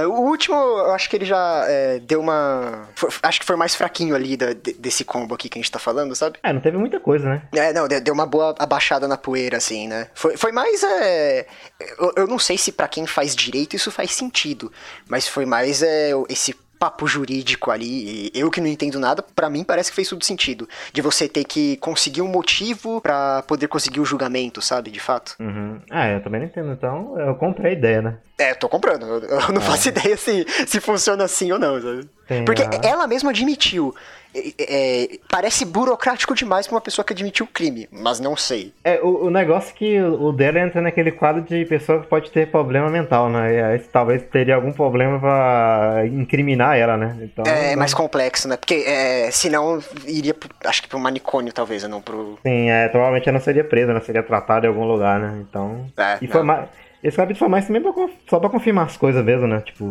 É, 0.00 0.06
o 0.06 0.12
último, 0.12 0.54
eu 0.54 0.92
acho 0.92 1.08
que 1.08 1.16
ele 1.16 1.24
já 1.24 1.64
é, 1.66 1.98
deu 1.98 2.20
uma. 2.20 2.86
foi- 2.94 3.08
acho 3.22 3.40
que 3.40 3.46
foi 3.46 3.56
mais 3.56 3.74
fraquinho 3.74 4.14
ali 4.14 4.36
da- 4.36 4.52
de- 4.52 4.74
desse 4.74 5.02
combo 5.02 5.34
aqui 5.34 5.48
que 5.48 5.58
a 5.58 5.62
gente 5.62 5.72
tá 5.72 5.78
falando, 5.78 6.14
sabe? 6.14 6.38
É, 6.42 6.52
não 6.52 6.60
teve 6.60 6.76
muita 6.76 7.00
coisa, 7.00 7.26
né? 7.26 7.42
É, 7.54 7.72
não, 7.72 7.88
deu 7.88 7.98
deu 7.98 8.12
uma 8.12 8.26
boa 8.26 8.54
abaixada 8.58 9.08
na 9.08 9.16
poeira, 9.16 9.56
assim, 9.56 9.88
né? 9.88 10.08
Foi, 10.14 10.36
foi 10.36 10.52
mais. 10.52 10.82
É, 10.82 11.46
eu, 11.98 12.12
eu 12.16 12.26
não 12.26 12.38
sei 12.38 12.58
se 12.58 12.70
pra 12.70 12.86
quem 12.86 13.06
faz 13.06 13.34
direito 13.34 13.76
isso 13.76 13.90
faz 13.90 14.12
sentido, 14.12 14.70
mas 15.08 15.26
foi 15.26 15.46
mais 15.46 15.82
é, 15.82 16.10
esse 16.28 16.54
papo 16.78 17.06
jurídico 17.06 17.70
ali. 17.70 18.30
Eu 18.34 18.50
que 18.50 18.60
não 18.60 18.68
entendo 18.68 18.98
nada, 19.00 19.22
pra 19.34 19.50
mim 19.50 19.64
parece 19.64 19.90
que 19.90 19.96
fez 19.96 20.08
tudo 20.08 20.24
sentido. 20.24 20.68
De 20.92 21.00
você 21.02 21.28
ter 21.28 21.44
que 21.44 21.76
conseguir 21.78 22.22
um 22.22 22.28
motivo 22.28 23.00
pra 23.00 23.42
poder 23.42 23.68
conseguir 23.68 24.00
o 24.00 24.04
julgamento, 24.04 24.60
sabe? 24.62 24.90
De 24.90 25.00
fato. 25.00 25.34
Uhum. 25.40 25.80
Ah, 25.90 26.08
eu 26.08 26.22
também 26.22 26.40
não 26.40 26.46
entendo. 26.48 26.72
Então, 26.72 27.18
eu 27.18 27.34
comprei 27.34 27.72
a 27.72 27.74
ideia, 27.74 28.02
né? 28.02 28.18
É, 28.38 28.54
tô 28.54 28.68
comprando. 28.68 29.04
Eu, 29.04 29.20
eu 29.40 29.52
não 29.52 29.60
faço 29.60 29.88
ideia 29.90 30.16
se, 30.16 30.46
se 30.66 30.80
funciona 30.80 31.24
assim 31.24 31.50
ou 31.50 31.58
não, 31.58 31.80
sabe? 31.80 32.08
Tem 32.28 32.44
Porque 32.44 32.62
a- 32.62 32.70
ela 32.88 33.06
mesma 33.06 33.30
admitiu. 33.30 33.94
É, 34.34 34.52
é, 34.58 35.08
parece 35.30 35.64
burocrático 35.64 36.34
demais 36.34 36.66
pra 36.66 36.74
uma 36.76 36.80
pessoa 36.80 37.04
que 37.04 37.12
admitiu 37.12 37.46
o 37.46 37.48
crime, 37.48 37.88
mas 37.90 38.20
não 38.20 38.36
sei. 38.36 38.72
É, 38.84 39.00
o, 39.02 39.26
o 39.26 39.30
negócio 39.30 39.70
é 39.70 39.78
que 39.78 40.00
o 40.00 40.32
dela 40.32 40.60
entra 40.60 40.80
naquele 40.80 41.10
quadro 41.12 41.42
de 41.42 41.64
pessoa 41.64 42.00
que 42.00 42.06
pode 42.06 42.30
ter 42.30 42.50
problema 42.50 42.88
mental, 42.90 43.28
né? 43.28 43.54
E 43.54 43.62
aí, 43.62 43.78
talvez 43.78 44.22
teria 44.24 44.54
algum 44.54 44.72
problema 44.72 45.18
pra 45.18 46.02
incriminar 46.06 46.76
ela, 46.76 46.96
né? 46.96 47.16
Então, 47.22 47.44
É 47.46 47.70
não- 47.70 47.78
mais 47.78 47.94
complexo, 47.94 48.48
né? 48.48 48.56
Porque 48.56 48.84
é, 48.86 49.30
senão 49.30 49.82
iria, 50.06 50.34
pro- 50.34 50.50
acho 50.64 50.82
que 50.82 50.88
pro 50.88 50.98
manicômio, 50.98 51.52
talvez, 51.52 51.82
não 51.84 52.00
pro. 52.00 52.38
Sim, 52.46 52.70
é, 52.70 52.88
provavelmente 52.88 53.28
ela 53.28 53.38
não 53.38 53.44
seria 53.44 53.64
presa, 53.64 53.92
né? 53.94 54.00
Seria 54.00 54.22
tratada 54.22 54.66
em 54.66 54.68
algum 54.68 54.84
lugar, 54.84 55.18
né? 55.18 55.38
Então. 55.48 55.86
É, 55.96 56.18
E 56.20 56.26
foi 56.28 56.42
mais. 56.42 56.68
Esse 57.02 57.16
capítulo 57.16 57.38
foi 57.38 57.48
mais 57.48 57.66
também 57.66 57.80
pra, 57.80 57.92
só 58.28 58.40
pra 58.40 58.50
confirmar 58.50 58.86
as 58.86 58.96
coisas 58.96 59.24
mesmo, 59.24 59.46
né? 59.46 59.60
Tipo, 59.60 59.84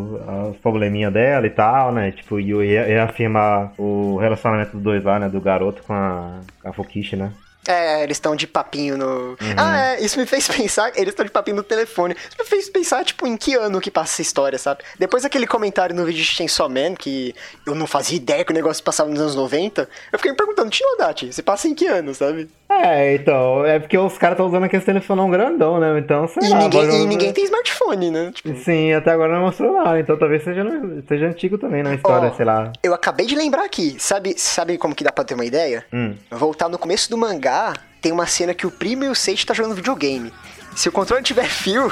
os 0.50 0.56
probleminha 0.58 1.10
dela 1.10 1.46
e 1.46 1.50
tal, 1.50 1.90
né? 1.92 2.12
Tipo, 2.12 2.38
e 2.38 2.50
e- 2.52 2.84
reafirmar 2.84 3.72
o 3.78 4.16
relacionamento 4.18 4.72
dos 4.72 4.82
dois 4.82 5.02
lá, 5.02 5.18
né? 5.18 5.28
Do 5.28 5.40
garoto 5.40 5.82
com 5.82 5.92
a, 5.94 6.40
com 6.62 6.68
a 6.68 6.72
Fukishi, 6.72 7.16
né? 7.16 7.32
É, 7.66 8.02
eles 8.02 8.16
estão 8.16 8.34
de 8.34 8.46
papinho 8.46 8.96
no. 8.96 9.36
Ah, 9.56 9.78
é, 9.88 10.00
isso 10.00 10.18
me 10.18 10.24
fez 10.24 10.48
pensar. 10.48 10.90
Eles 10.96 11.08
estão 11.10 11.24
de 11.24 11.30
papinho 11.30 11.56
no 11.56 11.62
telefone. 11.62 12.14
Isso 12.14 12.36
me 12.38 12.44
fez 12.46 12.68
pensar, 12.70 13.04
tipo, 13.04 13.26
em 13.26 13.36
que 13.36 13.54
ano 13.54 13.78
que 13.80 13.90
passa 13.90 14.14
essa 14.14 14.22
história, 14.22 14.58
sabe? 14.58 14.82
Depois 14.98 15.22
daquele 15.22 15.46
comentário 15.46 15.94
no 15.94 16.04
vídeo 16.06 16.22
de 16.22 16.28
Chainsaw 16.28 16.68
Man, 16.68 16.94
que 16.94 17.34
eu 17.66 17.74
não 17.74 17.86
fazia 17.86 18.16
ideia 18.16 18.42
que 18.44 18.52
o 18.52 18.54
negócio 18.54 18.82
passava 18.82 19.10
nos 19.10 19.20
anos 19.20 19.34
90, 19.34 19.86
eu 20.10 20.18
fiquei 20.18 20.30
me 20.30 20.36
perguntando, 20.36 20.70
Tinodati, 20.70 21.30
você 21.32 21.42
passa 21.42 21.68
em 21.68 21.74
que 21.74 21.86
ano, 21.86 22.14
sabe? 22.14 22.48
É, 22.70 23.14
então, 23.14 23.64
é 23.64 23.78
porque 23.78 23.96
os 23.96 24.18
caras 24.18 24.34
estão 24.34 24.46
usando 24.46 24.64
aquele 24.64 24.82
telefonão 24.84 25.30
grandão, 25.30 25.80
né? 25.80 25.98
Então, 25.98 26.28
sei 26.28 26.46
E, 26.48 26.50
lá. 26.52 26.58
ninguém, 26.58 27.02
e 27.02 27.06
ninguém 27.06 27.32
tem 27.32 27.44
smartphone, 27.44 28.10
né? 28.10 28.30
Tipo, 28.34 28.54
Sim, 28.58 28.92
até 28.92 29.10
agora 29.10 29.32
não 29.34 29.42
mostrou 29.46 29.72
nada, 29.72 29.98
então 29.98 30.18
talvez 30.18 30.44
seja, 30.44 30.62
seja 31.08 31.26
antigo 31.26 31.56
também 31.56 31.82
na 31.82 31.94
história, 31.94 32.28
Ó. 32.28 32.34
sei 32.34 32.44
lá. 32.44 32.70
eu 32.82 32.92
acabei 32.92 33.24
de 33.26 33.34
lembrar 33.34 33.64
aqui, 33.64 33.96
sabe, 33.98 34.34
sabe 34.38 34.76
como 34.76 34.94
que 34.94 35.02
dá 35.02 35.10
pra 35.10 35.24
ter 35.24 35.34
uma 35.34 35.46
ideia? 35.46 35.82
Hum. 35.92 36.14
Voltar 36.30 36.68
no 36.68 36.78
começo 36.78 37.08
do 37.08 37.16
mangá, 37.16 37.72
tem 38.02 38.12
uma 38.12 38.26
cena 38.26 38.52
que 38.52 38.66
o 38.66 38.70
primo 38.70 39.04
e 39.04 39.08
o 39.08 39.14
Seiichi 39.14 39.46
tá 39.46 39.54
jogando 39.54 39.74
videogame. 39.74 40.30
Se 40.76 40.88
o 40.88 40.92
controle 40.92 41.22
tiver 41.22 41.46
fio, 41.48 41.90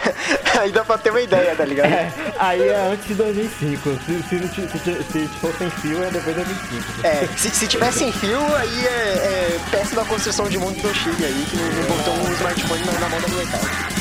aí 0.60 0.72
dá 0.72 0.84
pra 0.84 0.98
ter 0.98 1.10
uma 1.10 1.20
ideia, 1.20 1.54
tá 1.54 1.64
ligado? 1.64 1.92
É, 1.92 2.12
aí 2.38 2.62
é 2.62 2.90
antes 2.92 3.06
de 3.06 3.14
2005. 3.14 3.98
Se, 4.06 4.22
se, 4.22 4.48
se, 4.48 5.04
se 5.12 5.28
for 5.40 5.54
sem 5.56 5.70
fio, 5.70 6.02
é 6.02 6.10
depois 6.10 6.36
de 6.36 6.44
2005. 6.44 7.06
É, 7.06 7.28
se, 7.36 7.50
se 7.50 7.66
tiver 7.66 7.92
sem 7.92 8.12
fio, 8.12 8.40
aí 8.56 8.86
é, 8.86 8.90
é 8.90 9.60
péssima 9.70 10.04
construção 10.04 10.48
de 10.48 10.58
mundo 10.58 10.80
do 10.80 10.94
Chile 10.94 11.24
aí, 11.24 11.46
que 11.48 11.56
não, 11.56 11.66
não 11.66 11.96
botou 11.96 12.14
um 12.14 12.32
smartphone 12.34 12.84
na, 12.84 12.92
na 12.92 13.08
mão 13.08 13.20
da 13.20 13.28
molecada. 13.28 13.95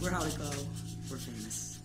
We're 0.00 0.10
Holico. 0.10 0.50
We're 1.08 1.18
famous. 1.18 1.78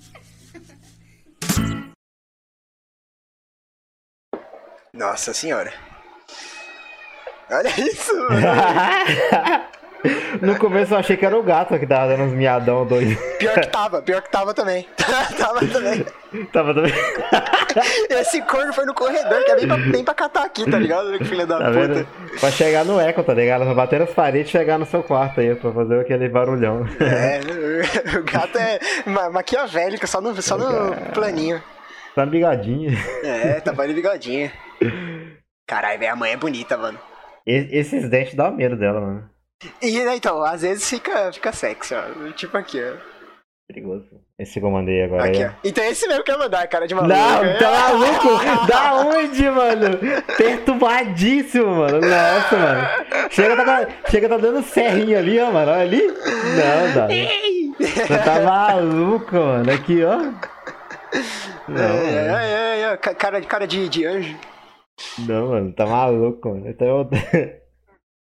Nossa 4.93 5.33
senhora. 5.33 5.71
Olha 7.51 7.69
isso, 7.79 8.15
mano. 8.15 9.67
no 10.41 10.57
começo 10.57 10.93
eu 10.93 10.97
achei 10.97 11.17
que 11.17 11.25
era 11.25 11.38
o 11.38 11.43
gato 11.43 11.77
que 11.79 11.86
tava 11.88 12.10
dando 12.10 12.23
uns 12.23 12.33
miadão 12.33 12.86
doido. 12.86 13.17
Pior 13.39 13.53
que 13.55 13.67
tava, 13.67 14.01
pior 14.01 14.21
que 14.21 14.29
tava 14.31 14.53
também. 14.53 14.88
tava 15.38 15.65
também. 15.65 16.05
tava 16.51 16.73
também. 16.73 16.93
Esse 18.10 18.41
corno 18.43 18.73
foi 18.73 18.86
no 18.86 18.93
corredor, 18.93 19.43
que 19.43 19.51
é 19.51 19.55
bem 19.55 19.67
pra, 19.67 19.77
bem 19.77 20.03
pra 20.03 20.13
catar 20.13 20.45
aqui, 20.45 20.69
tá 20.69 20.77
ligado? 20.79 21.17
Que 21.17 21.25
filha 21.25 21.45
da 21.45 21.57
Tá 21.60 21.65
puta. 21.67 21.79
vendo? 21.79 22.07
Pra 22.39 22.51
chegar 22.51 22.86
no 22.86 22.99
eco, 22.99 23.23
tá 23.23 23.33
ligado? 23.33 23.63
Pra 23.65 23.73
bater 23.73 23.99
nas 23.99 24.10
paredes 24.12 24.49
e 24.49 24.51
chegar 24.51 24.77
no 24.77 24.86
seu 24.86 25.01
quarto 25.03 25.39
aí, 25.39 25.55
pra 25.55 25.71
fazer 25.71 25.99
aquele 26.01 26.29
barulhão. 26.29 26.86
É, 26.99 28.17
o 28.17 28.23
gato 28.23 28.57
é 28.57 28.79
ma- 29.05 29.29
maquiavélico, 29.29 30.05
só 30.07 30.19
no, 30.21 30.39
só 30.41 30.57
no 30.57 30.95
planinho. 31.13 31.62
tá 32.15 32.25
bigodinho. 32.25 32.91
É, 33.23 33.60
tá 33.62 33.71
de 33.71 33.93
bigodinho. 33.93 34.51
Caralho, 35.67 35.99
velho, 35.99 36.13
a 36.13 36.15
mãe 36.15 36.31
é 36.33 36.38
bonita, 36.38 36.77
mano. 36.77 36.97
Esses 37.45 38.10
dentes 38.10 38.33
dão 38.36 38.51
medo 38.55 38.75
dela, 38.75 38.99
mano. 38.99 39.29
E 39.82 40.00
né, 40.04 40.15
então, 40.15 40.43
às 40.43 40.62
vezes 40.62 40.88
fica, 40.89 41.32
fica 41.34 41.52
sexy, 41.52 41.93
ó. 41.96 42.32
Tipo 42.34 42.58
aqui, 42.58 42.80
ó. 42.82 42.96
Perigoso. 43.67 44.06
Esse 44.39 44.60
que 44.60 44.65
eu 44.65 44.70
mandei 44.72 45.04
agora 45.04 45.26
Aqui, 45.26 45.43
ó. 45.43 45.50
Então 45.63 45.84
é 45.84 45.89
esse 45.89 46.08
mesmo 46.08 46.24
que 46.24 46.32
eu 46.32 46.36
ia 46.36 46.39
mandar, 46.39 46.67
cara 46.67 46.88
de 46.88 46.93
maluco. 46.96 47.13
Não, 47.13 47.41
tá 47.60 47.72
maluco? 47.72 48.67
Da 48.67 48.93
onde, 48.96 49.50
mano? 49.50 49.98
Perturbadíssimo, 50.38 51.67
mano. 51.76 52.00
Nossa, 52.00 52.56
mano. 52.58 52.88
Chega, 53.32 53.65
tá, 53.65 53.88
chega, 54.10 54.30
tá 54.30 54.38
dando 54.38 54.63
serrinho 54.63 55.17
ali, 55.17 55.39
ó, 55.39 55.52
mano. 55.52 55.72
Olha 55.72 55.82
ali. 55.82 56.02
Não, 56.08 56.93
dá. 56.96 57.08
Você 57.80 58.17
tá 58.20 58.39
maluco, 58.41 59.36
mano. 59.36 59.72
Aqui, 59.72 60.04
ó. 60.04 60.17
Não, 61.67 61.84
é, 61.84 62.26
mano. 62.28 62.38
é, 62.38 62.80
é, 62.80 62.82
é, 62.93 62.98
ca- 62.98 63.15
cara, 63.15 63.41
cara 63.41 63.67
de, 63.67 63.89
de 63.89 64.06
anjo. 64.06 64.38
Não, 65.20 65.50
mano, 65.50 65.74
tá 65.74 65.86
maluco, 65.86 66.50
mano. 66.50 66.70
Então, 66.70 66.88
eu- 66.88 67.10